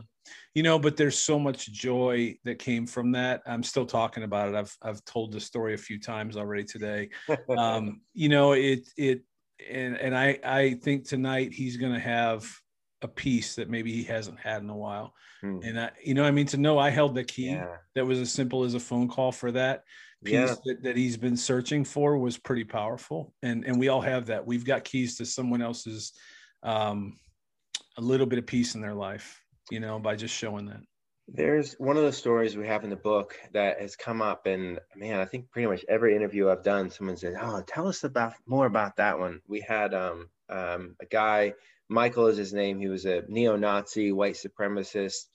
[0.53, 3.41] you know, but there's so much joy that came from that.
[3.47, 4.55] I'm still talking about it.
[4.55, 7.09] I've I've told the story a few times already today.
[7.57, 9.23] Um, you know, it it
[9.69, 12.45] and and I I think tonight he's going to have
[13.03, 15.13] a piece that maybe he hasn't had in a while.
[15.41, 15.59] Hmm.
[15.63, 17.77] And I, you know, I mean, to know I held the key yeah.
[17.95, 19.83] that was as simple as a phone call for that
[20.23, 20.55] piece yeah.
[20.65, 23.33] that, that he's been searching for was pretty powerful.
[23.43, 24.45] And and we all have that.
[24.45, 26.13] We've got keys to someone else's
[26.63, 27.19] um,
[27.97, 30.81] a little bit of peace in their life, you know, by just showing that.
[31.27, 34.77] There's one of the stories we have in the book that has come up, and
[34.95, 38.33] man, I think pretty much every interview I've done, someone said, "Oh, tell us about
[38.45, 41.53] more about that one." We had um, um, a guy
[41.93, 42.79] Michael is his name.
[42.79, 45.27] He was a neo-Nazi, white supremacist,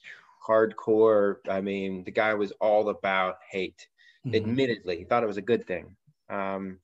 [0.47, 1.37] hardcore.
[1.49, 3.87] I mean, the guy was all about hate.
[4.27, 4.35] Mm-hmm.
[4.35, 5.95] Admittedly, he thought it was a good thing.
[6.29, 6.81] Um,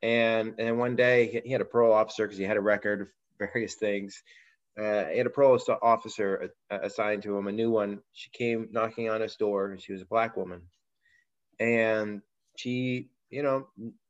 [0.00, 3.08] and and one day he had a parole officer because he had a record of
[3.38, 4.22] various things.
[4.78, 7.98] Uh, he had a parole officer assigned to him, a new one.
[8.12, 10.62] She came knocking on his door, and she was a black woman,
[11.58, 12.22] and
[12.56, 13.66] she, you know,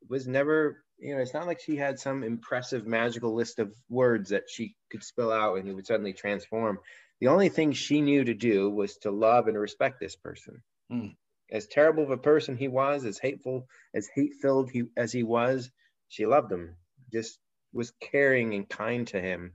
[0.09, 4.31] was never you know, it's not like she had some impressive magical list of words
[4.31, 6.79] that she could spill out and he would suddenly transform.
[7.21, 10.63] The only thing she knew to do was to love and respect this person.
[10.91, 11.17] Mm.
[11.51, 15.23] As terrible of a person he was, as hateful, as hate filled he as he
[15.23, 15.71] was,
[16.09, 16.77] she loved him.
[17.13, 17.39] Just
[17.73, 19.53] was caring and kind to him.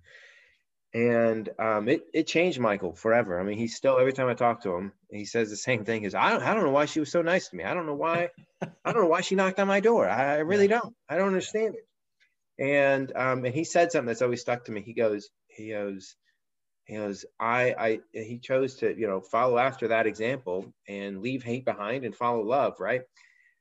[0.93, 3.39] And um, it, it changed Michael forever.
[3.39, 6.04] I mean, he's still every time I talk to him, he says the same thing.
[6.04, 7.63] Is I don't I don't know why she was so nice to me.
[7.63, 8.30] I don't know why
[8.62, 10.10] I don't know why she knocked on my door.
[10.10, 10.93] I, I really don't.
[11.10, 11.88] I don't understand it.
[12.60, 14.82] And um, and he said something that's always stuck to me.
[14.82, 16.15] He goes, he goes,
[16.86, 21.41] he goes, I, I, he chose to, you know, follow after that example and leave
[21.43, 23.01] hate behind and follow love, right?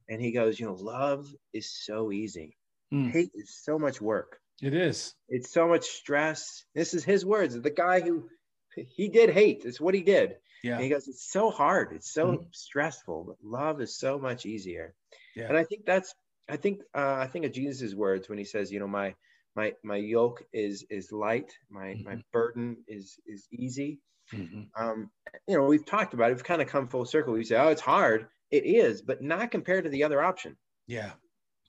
[0.08, 2.56] And he goes, you know, love is so easy.
[2.92, 3.12] Mm.
[3.12, 4.40] Hate is so much work.
[4.62, 5.14] It is.
[5.28, 6.64] It's so much stress.
[6.74, 7.60] This is his words.
[7.60, 8.28] The guy who
[8.74, 9.62] he did hate.
[9.64, 10.36] It's what he did.
[10.62, 10.74] Yeah.
[10.74, 11.92] And he goes, it's so hard.
[11.92, 12.42] It's so mm-hmm.
[12.52, 13.24] stressful.
[13.28, 14.94] But love is so much easier.
[15.34, 15.48] Yeah.
[15.48, 16.14] And I think that's
[16.48, 19.14] I think uh, I think of Jesus's words when he says, you know, my
[19.56, 22.04] my my yoke is is light, my mm-hmm.
[22.04, 24.00] my burden is is easy.
[24.32, 24.62] Mm-hmm.
[24.80, 25.10] Um,
[25.46, 26.34] you know, we've talked about it.
[26.34, 27.32] We've kind of come full circle.
[27.32, 28.26] We say, oh, it's hard.
[28.50, 30.56] It is, but not compared to the other option.
[30.86, 31.12] Yeah.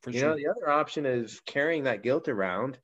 [0.01, 0.29] For you sure.
[0.29, 2.77] know, the other option is carrying that guilt around,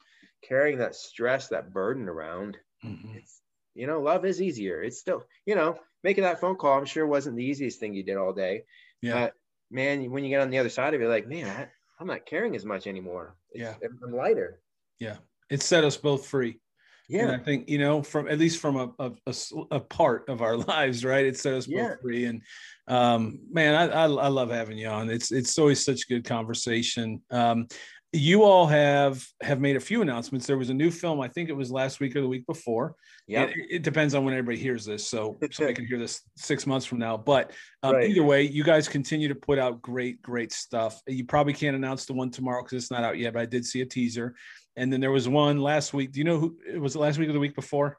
[0.48, 2.58] carrying that stress, that burden around.
[2.86, 3.18] Mm-hmm.
[3.18, 3.42] It's
[3.78, 4.82] you know, love is easier.
[4.82, 8.04] It's still, you know, making that phone call, I'm sure wasn't the easiest thing you
[8.04, 8.64] did all day.
[9.02, 9.14] Yeah.
[9.14, 9.34] But
[9.70, 12.26] man, when you get on the other side of it, like, man, I, am not
[12.26, 13.36] caring as much anymore.
[13.52, 13.88] It's, yeah.
[14.04, 14.62] I'm lighter.
[15.00, 15.18] Yeah.
[15.52, 16.60] It set us both free.
[17.08, 17.24] Yeah.
[17.24, 19.36] And I think, you know, from at least from a, a,
[19.72, 21.26] a, part of our lives, right.
[21.26, 21.96] It set us both yeah.
[22.02, 22.26] free.
[22.26, 22.41] And
[22.88, 25.10] um, man, I, I, I, love having you on.
[25.10, 27.22] It's, it's always such good conversation.
[27.32, 27.67] Um,
[28.13, 30.48] you all have have made a few announcements.
[30.48, 32.96] There was a new film, I think it was last week or the week before.
[33.28, 35.08] Yeah, it, it, depends on when everybody hears this.
[35.08, 37.17] So somebody can hear this six months from now.
[37.17, 37.52] But
[37.84, 38.10] um, Right.
[38.10, 41.02] either way, you guys continue to put out great, great stuff.
[41.06, 43.34] You probably can't announce the one tomorrow because it's not out yet.
[43.34, 44.36] But I did see a teaser,
[44.78, 46.13] and then there was one last week.
[46.13, 46.94] Do you know who it was?
[46.94, 47.98] The last week or the week before?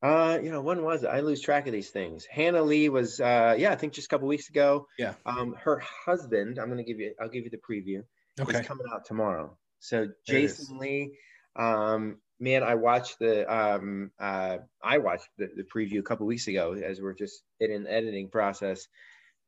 [0.00, 1.08] Uh, you know, when was it?
[1.08, 2.24] I lose track of these things.
[2.26, 4.86] Hannah Lee was, uh, yeah, I think just a couple weeks ago.
[4.96, 5.14] Yeah.
[5.26, 8.04] Um, her husband, I'm gonna give you, I'll give you the preview.
[8.38, 8.60] Okay.
[8.60, 9.56] Is coming out tomorrow.
[9.80, 10.58] So There it is.
[10.58, 11.18] Jason Lee,
[11.56, 16.46] um, man, I watched the, um, uh, I watched the, the preview a couple weeks
[16.46, 18.86] ago as we're just in an editing process,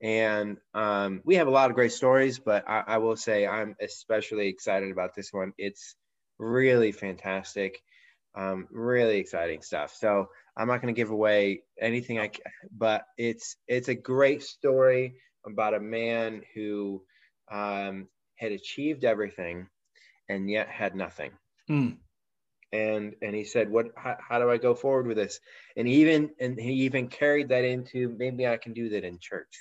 [0.03, 2.41] and um, we have a lot of great stories.
[2.41, 5.53] But I, I will say I'm especially excited about this one.
[5.59, 5.95] It's
[6.41, 7.83] really fantastic,
[8.35, 9.95] um, really exciting stuff.
[9.95, 12.43] So I'm not going to give away anything I can,
[12.77, 15.15] but it's it's a great story
[15.47, 17.03] about a man who
[17.51, 19.69] um, had achieved everything
[20.29, 21.31] and yet had nothing.
[21.69, 21.91] Hmm.
[22.73, 23.87] And and he said, "What?
[23.97, 25.41] How, how do I go forward with this?"
[25.77, 29.59] And even and he even carried that into maybe I can do that in church.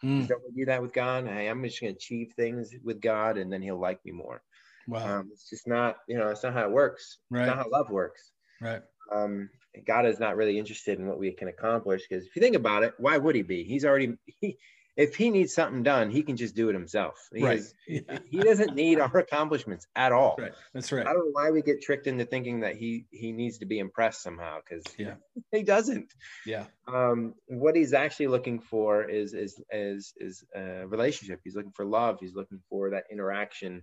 [0.00, 0.24] Hmm.
[0.26, 1.26] Don't we do that with God?
[1.26, 4.42] Hey, I'm just going to achieve things with God, and then He'll like me more.
[4.88, 5.20] Wow.
[5.20, 7.18] Um, it's just not, you know, it's not how it works.
[7.30, 7.46] It's Right.
[7.46, 8.82] not how love works right.
[9.12, 9.48] um,
[9.86, 12.82] God is not really interested in what we can accomplish because if you think about
[12.82, 13.64] it, why would he be?
[13.64, 14.58] He's already he,
[14.94, 17.26] if he needs something done, he can just do it himself.
[17.34, 17.58] He, Right.
[17.60, 18.18] is- Yeah.
[18.28, 20.36] he doesn't need our accomplishments at all.
[20.38, 20.52] Right.
[20.74, 21.06] That's right.
[21.06, 23.78] I don't know why we get tricked into thinking that he he needs to be
[23.78, 25.14] impressed somehow because Yeah.
[25.52, 26.12] he doesn't.
[26.44, 26.66] Yeah.
[26.86, 31.40] Um, what he's actually looking for is is is is a relationship.
[31.42, 32.18] He's looking for love.
[32.20, 33.82] He's looking for that interaction.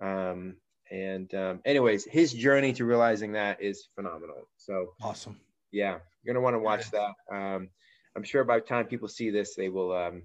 [0.00, 0.56] Um,
[0.90, 4.48] and um, anyways, his journey to realizing that is phenomenal.
[4.56, 5.40] So Awesome.
[5.72, 7.12] yeah, you're gonna want to watch that.
[7.30, 7.70] Um,
[8.16, 9.92] I'm sure by the time people see this, they will.
[9.92, 10.22] Um,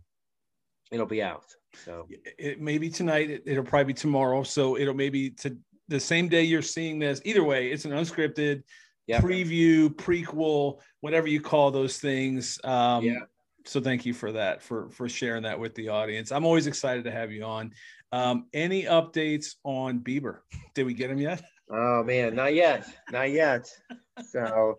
[0.92, 1.46] it'll be out.
[1.86, 5.56] So it may be tonight it, it'll probably be tomorrow so it'll maybe to
[5.88, 8.64] the same day you're seeing this either way it's an unscripted
[9.08, 13.20] yeah, preview prequel whatever you call those things um Yeah.
[13.66, 17.04] so thank you for that for for sharing that with the audience i'm always excited
[17.04, 17.72] to have you on
[18.12, 20.42] um any updates on bieber
[20.76, 23.70] did we get him yet Oh man, not yet, not yet.
[24.18, 24.76] So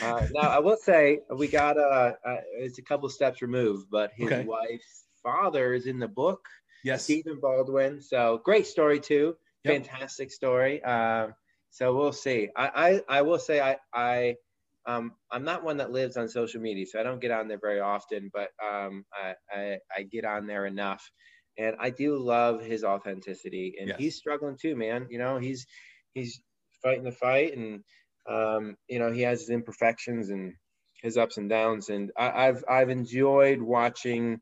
[0.00, 4.12] uh, now I will say we got uh, uh it's a couple steps removed, but
[4.14, 4.46] his Okay.
[4.46, 6.40] wife's father is in the book,
[6.84, 8.00] yes Stephen Baldwin.
[8.00, 9.74] So great story too, Yep.
[9.74, 10.82] fantastic story.
[10.84, 11.34] Um,
[11.70, 12.50] so we'll see.
[12.56, 14.36] I I, I will say I I.
[14.84, 17.60] Um, I'm not one that lives on social media, so I don't get on there
[17.60, 21.08] very often, but um, I, I, I get on there enough.
[21.58, 23.74] And I do love his authenticity.
[23.80, 23.98] And Yes.
[23.98, 25.06] he's struggling too, man.
[25.10, 25.66] You know, he's
[26.14, 26.40] he's
[26.82, 27.82] fighting the fight and
[28.28, 30.54] um, you know he has his imperfections and
[31.02, 34.40] his ups and downs and I, i've i've enjoyed watching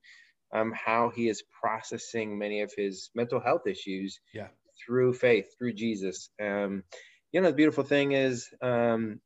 [0.53, 4.49] um, how he is processing many of his mental health issues Yeah.
[4.85, 6.85] through faith through jesus um,
[7.33, 9.20] you know the beautiful thing is um,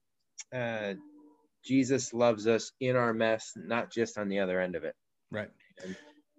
[0.55, 0.95] uh,
[1.65, 4.95] jesus loves us in our mess not just on the other end of it
[5.31, 5.51] right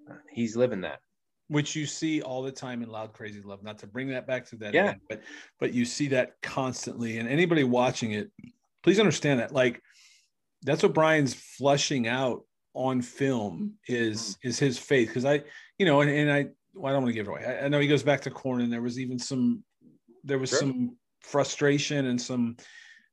[0.09, 0.99] uh, he's living that
[1.47, 4.45] which you see all the time in Loud Krazy Love not to bring that back
[4.47, 4.89] to that Yeah.
[4.89, 5.21] again, but
[5.59, 8.31] but you see that constantly and anybody watching it
[8.83, 9.81] please understand that like
[10.63, 15.41] that's what brian's flushing out on film is is his faith because i
[15.77, 17.67] you know and, and i well, i don't want to give it away I, I
[17.67, 19.63] know he goes back to Korn and there was even some
[20.23, 20.59] there was Sure.
[20.59, 22.57] some frustration and some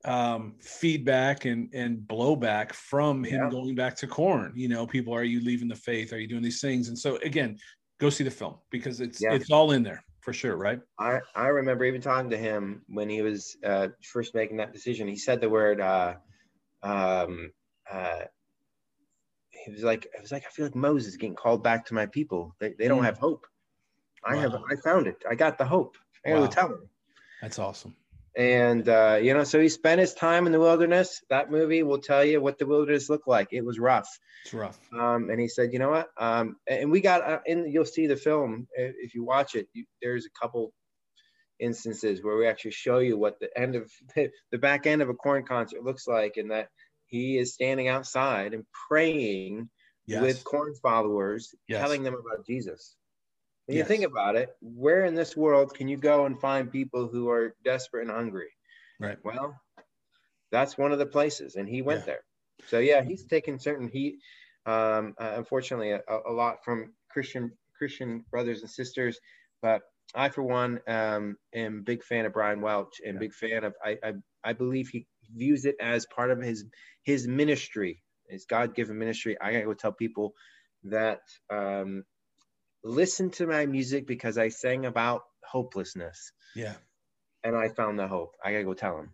[0.04, 3.50] um, feedback and and blowback from him Yeah.
[3.50, 6.42] going back to Korn you know people are you leaving the faith are you doing
[6.42, 7.56] these things and so again
[8.02, 9.34] go see the film because it's Yeah.
[9.34, 13.08] it's all in there for sure right I, I remember even talking to him when
[13.08, 15.08] he was uh, first making that decision.
[15.08, 16.14] He said the word, uh,
[16.82, 17.50] um,
[17.90, 18.20] uh,
[19.50, 22.06] he was like, it was like, I feel like Moses getting called back to my
[22.06, 22.54] people.
[22.60, 23.06] They, they don't Mm.
[23.06, 23.46] have hope.
[24.24, 25.16] I have, I found it.
[25.28, 25.96] I got the hope.
[26.26, 26.46] I got Wow.
[26.46, 26.88] to tell him.
[27.40, 27.94] that's awesome
[28.36, 31.20] And, uh, you know, so he spent his time in the wilderness.
[31.28, 33.48] That movie will tell you what the wilderness looked like.
[33.52, 34.08] It was rough.
[34.44, 36.08] it's rough Um, and he said, you know what?
[36.18, 39.68] Um, and we got, uh, in, you'll see the film if you watch it.
[39.74, 40.72] You, there's a couple
[41.60, 45.14] instances where we actually show you what the end of the back end of a
[45.14, 46.68] Korn concert looks like, and that
[47.06, 49.68] he is standing outside and praying
[50.06, 51.80] yes with Korn followers, Yes.
[51.80, 52.96] telling them about Jesus.
[53.66, 53.78] When Yes.
[53.78, 57.30] you think about it, where in this world can you go and find people who
[57.30, 58.50] are desperate and hungry?
[58.98, 59.60] right Well,
[60.50, 62.06] that's one of the places, and he went Yeah.
[62.06, 62.24] there.
[62.66, 64.16] So yeah, he's taken certain heat.
[64.66, 69.18] Um, uh, unfortunately, a, a lot from Christian Christian brothers and sisters,
[69.60, 69.82] but
[70.14, 73.20] I, for one, um, am a big fan of Brian Welch and Yeah.
[73.20, 73.74] big fan of.
[73.84, 74.12] I, I
[74.44, 76.66] I believe he views it as part of his
[77.02, 79.36] his ministry, his God given ministry.
[79.40, 80.34] I gotta go tell people
[80.84, 82.04] that um,
[82.84, 86.32] listen to my music because I sang about hopelessness.
[86.54, 86.74] Yeah.
[87.44, 88.36] And I found the hope.
[88.44, 89.10] I gotta go tell him.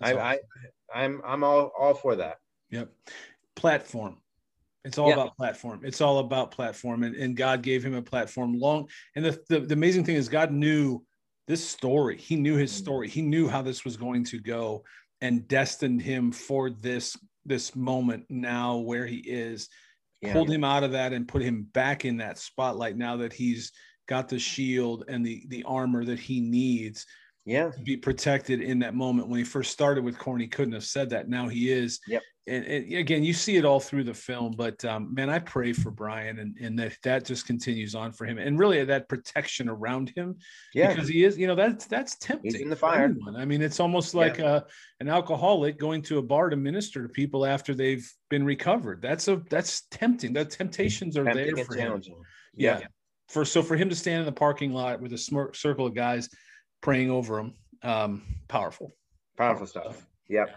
[0.00, 0.44] I, That's
[0.92, 2.36] I, I'm I'm all all for that.
[2.70, 2.90] Yep.
[3.56, 4.18] Platform.
[4.84, 5.14] It's all Yeah.
[5.14, 5.80] about platform.
[5.84, 7.02] It's all about platform.
[7.02, 8.88] And, and God gave him a platform long.
[9.16, 11.04] And the, the, the amazing thing is God knew
[11.46, 12.16] this story.
[12.16, 12.76] He knew his Mm.
[12.76, 13.08] story.
[13.08, 14.84] He knew how this was going to go
[15.20, 19.68] and destined him for this this moment now where he is.
[20.20, 20.32] Yeah.
[20.32, 23.72] Pulled him out of that and put him back in that spotlight now that he's
[24.08, 27.06] got the shield and the the armor that he needs
[27.48, 27.70] Yeah.
[27.82, 29.28] be protected in that moment.
[29.28, 31.28] When he first started with Corny, couldn't have said that.
[31.28, 31.98] Now he is.
[32.06, 32.22] Yep.
[32.46, 34.54] And, and again, you see it all through the film.
[34.56, 38.24] But um, man, I pray for Brian and, and that that just continues on for
[38.24, 40.36] him, and really that protection around him
[40.74, 40.92] Yeah.
[40.94, 41.36] because he is.
[41.36, 42.60] You know, that's that's tempting.
[42.60, 43.14] in the fire.
[43.36, 44.62] I mean, it's almost like uh,
[45.00, 49.02] an alcoholic going to a bar to minister to people after they've been recovered.
[49.02, 50.32] That's a that's tempting.
[50.32, 51.80] The temptations are Tempting there for him.
[51.86, 52.16] challenging.
[52.54, 52.80] Yeah.
[53.28, 55.94] For so for him to stand in the parking lot with a smir- circle of
[55.94, 56.30] guys
[56.80, 57.54] praying over them.
[57.82, 58.92] um, powerful.
[59.36, 60.04] Powerful stuff.
[60.28, 60.56] Yep.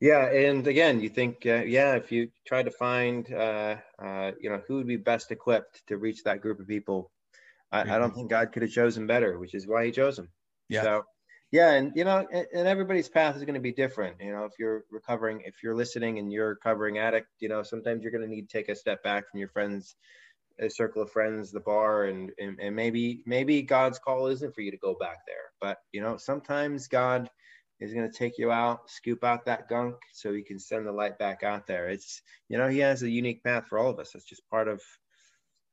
[0.00, 4.50] Yeah, and again, you think, uh, yeah, if you try to find, uh, uh, you
[4.50, 7.10] know, who would be best equipped to reach that group of people,
[7.70, 10.28] I, I don't think God could have chosen better, which is why He chose him.
[10.68, 10.82] Yeah.
[10.82, 11.04] So,
[11.52, 14.16] yeah, and you know, and, and everybody's path is going to be different.
[14.20, 17.62] You know, if you're recovering, if you're listening and you're a recovering addict, you know,
[17.62, 19.94] sometimes you're going to need to take a step back from your friends,
[20.60, 24.60] a circle of friends, the bar, and, and and maybe maybe God's call isn't for
[24.60, 27.30] you to go back there, but you know, sometimes God
[27.82, 30.92] is going to take you out, scoop out that gunk so he can send the
[30.92, 31.88] light back out there.
[31.88, 34.12] It's, you know, he has a unique path for all of us.
[34.12, 34.80] That's just part of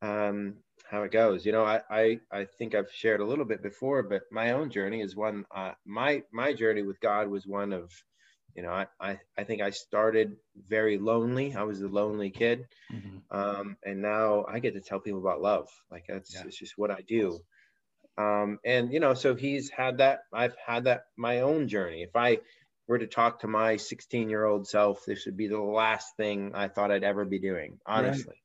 [0.02, 0.56] um,
[0.90, 1.46] how it goes.
[1.46, 4.72] You know, I, I, I think I've shared a little bit before, but my own
[4.72, 7.92] journey is one, uh, my, my journey with God was one of,
[8.56, 11.54] you know, I, I, I think I started very lonely.
[11.56, 12.66] I was a lonely kid.
[13.32, 15.70] Um, and now I get to tell people about love.
[15.92, 16.44] Like that's, Yeah.
[16.46, 17.40] it's just what I do
[18.18, 22.16] um, and you know so he's had that i've had that my own journey if
[22.16, 22.40] i
[22.88, 26.52] were to talk to my 16 year old self this would be the last thing
[26.54, 28.36] i thought i'd ever be doing honestly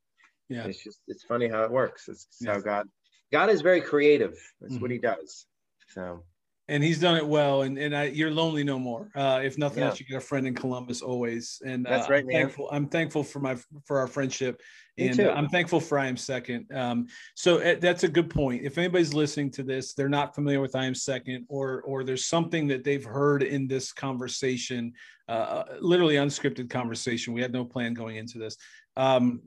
[0.48, 0.66] Yeah.
[0.66, 2.54] it's just it's funny how it works it's Yeah.
[2.54, 2.88] how god
[3.32, 4.94] god is very creative that's what Mhm.
[4.94, 5.46] he does
[5.88, 6.22] so
[6.66, 7.62] And he's done it well.
[7.62, 9.10] And, and I, you're lonely no more.
[9.14, 9.88] Uh, if nothing Yeah.
[9.90, 11.60] else, you got a friend in Columbus always.
[11.66, 12.42] And uh, That's right, I'm man.
[12.42, 12.68] thankful.
[12.72, 14.62] I'm thankful for my, for our friendship.
[14.96, 15.28] Me and too.
[15.28, 16.72] uh, I'm thankful for I am second.
[16.72, 18.62] Um, so uh, that's a good point.
[18.64, 22.26] If anybody's listening to this, they're not familiar with I am second, or or there's
[22.26, 24.92] something that they've heard in this conversation,
[25.28, 27.34] uh, literally unscripted conversation.
[27.34, 28.56] We had no plan going into this.
[28.96, 29.42] Um,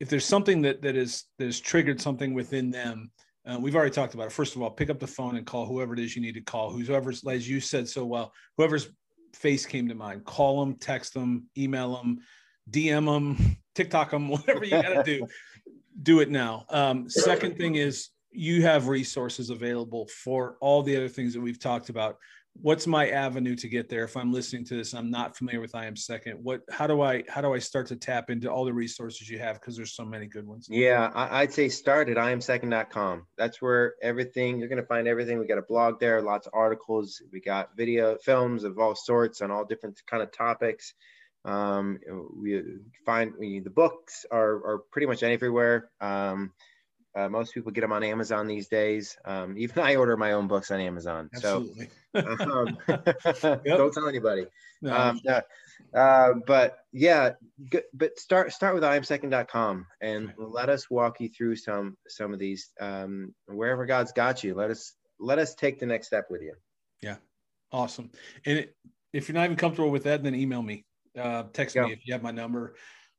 [0.00, 3.10] if there's something that that is that has triggered something within them,
[3.46, 4.32] uh, we've already talked about it.
[4.32, 6.40] First of all, pick up the phone and call whoever it is you need to
[6.40, 6.70] call.
[6.70, 8.88] Whoever's, as you said so well, whoever's
[9.34, 10.24] face came to mind.
[10.24, 12.20] Call them, text them, email them,
[12.70, 15.26] DM them, TikTok them, whatever you got to do.
[16.02, 16.66] do it now.
[16.70, 21.60] Um, second thing is you have resources available for all the other things that we've
[21.60, 22.18] talked about.
[22.62, 24.04] What's my avenue to get there?
[24.04, 26.38] If I'm listening to this, I'm not familiar with I am second.
[26.42, 26.62] What?
[26.70, 27.22] How do I?
[27.28, 29.60] How do I start to tap into all the resources you have?
[29.60, 30.66] Because there's so many good ones.
[30.70, 35.46] yeah i'd say start at iamsecond.com that's where everything you're going to find everything we
[35.46, 39.50] got a blog there lots of articles we got video films of all sorts on
[39.50, 40.94] all different kind of topics
[41.44, 41.98] um,
[42.36, 42.62] we
[43.04, 46.52] find we, the books are, are pretty much everywhere um,
[47.16, 50.46] uh, most people get them on amazon these days um, even i order my own
[50.46, 51.90] books on amazon Absolutely.
[52.14, 52.78] so um,
[53.64, 54.46] don't tell anybody
[54.82, 55.40] No, um, no,
[55.94, 57.32] uh, but yeah,
[57.72, 62.38] g- but start start with imsecond.com and let us walk you through some some of
[62.38, 64.54] these um, wherever God's got you.
[64.54, 66.54] Let us let us take the next step with you.
[67.02, 67.16] Yeah,
[67.72, 68.10] awesome.
[68.44, 68.76] And it,
[69.12, 70.84] if you're not even comfortable with that, then email me,
[71.18, 71.86] uh, text Yeah.
[71.86, 72.76] me if you have my number,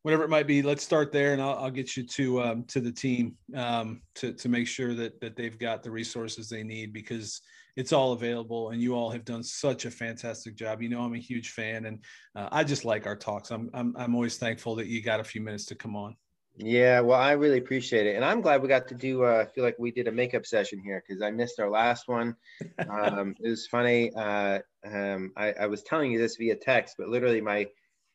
[0.08, 0.62] whatever it might be.
[0.62, 4.32] Let's start there, and I'll, I'll get you to um, to the team um, to
[4.32, 7.42] to make sure that that they've got the resources they need because
[7.76, 8.70] it's all available.
[8.70, 10.82] And you all have done such a fantastic job.
[10.82, 12.00] You know, I'm a huge fan, and
[12.38, 13.52] uh, I just like our talks.
[13.52, 16.16] I'm I'm I'm always thankful that you got a few minutes to come on.
[16.56, 19.26] Yeah, well, I really appreciate it, and I'm glad we got to do.
[19.26, 22.08] Uh, I feel like we did a makeup session here because I missed our last
[22.08, 22.34] one.
[22.90, 24.14] Um, it was funny.
[24.16, 27.68] Uh, um, I, I was telling you this via text, but literally, my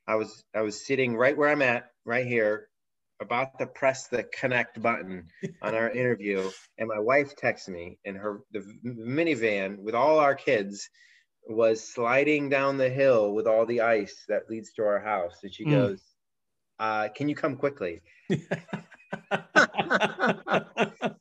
[0.06, 2.68] I was I was sitting right where I'm at, right here,
[3.20, 5.28] about to press the connect button
[5.62, 10.34] on our interview, and my wife texts me, and her the minivan with all our
[10.34, 10.88] kids
[11.48, 15.52] was sliding down the hill with all the ice that leads to our house, and
[15.54, 15.70] she Mm.
[15.70, 16.02] goes,
[16.78, 18.00] uh, "Can you come quickly?"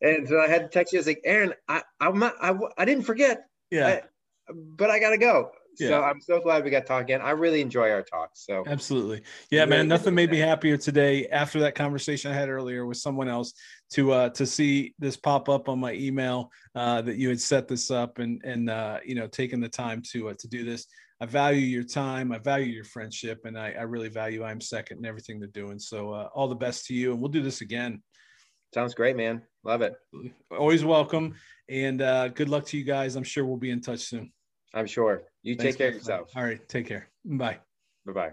[0.02, 1.00] and so I had to text you.
[1.00, 4.02] I was like, Aaron, I, I'm not, I, I didn't forget, yeah.
[4.50, 5.52] but I gotta go.
[5.82, 5.90] Yeah.
[5.90, 7.20] So I'm so glad we got talking.
[7.20, 8.46] I really enjoy our talks.
[8.46, 9.24] So absolutely.
[9.50, 9.88] Yeah, man.
[9.88, 13.54] Nothing made me happier today after that conversation I had earlier with someone else
[13.94, 17.68] to uh to see this pop up on my email uh that you had set
[17.68, 20.86] this up and and uh you know taking the time to uh, to do this.
[21.20, 22.32] I value your time.
[22.32, 25.78] I value your friendship, and I, I really value I'm second and everything they're doing.
[25.78, 28.02] So uh, all the best to you, and we'll do this again.
[28.74, 29.44] Sounds great, man.
[29.64, 29.94] Love it.
[30.50, 31.36] Always welcome,
[31.70, 33.16] and uh, good luck to you guys.
[33.16, 34.32] I'm sure we'll be in touch soon.
[34.74, 35.24] I'm sure.
[35.44, 36.32] You Thanks, take care of yourself.
[36.36, 37.10] All right, take care.
[37.26, 37.60] Bye.
[38.06, 38.32] Bye bye.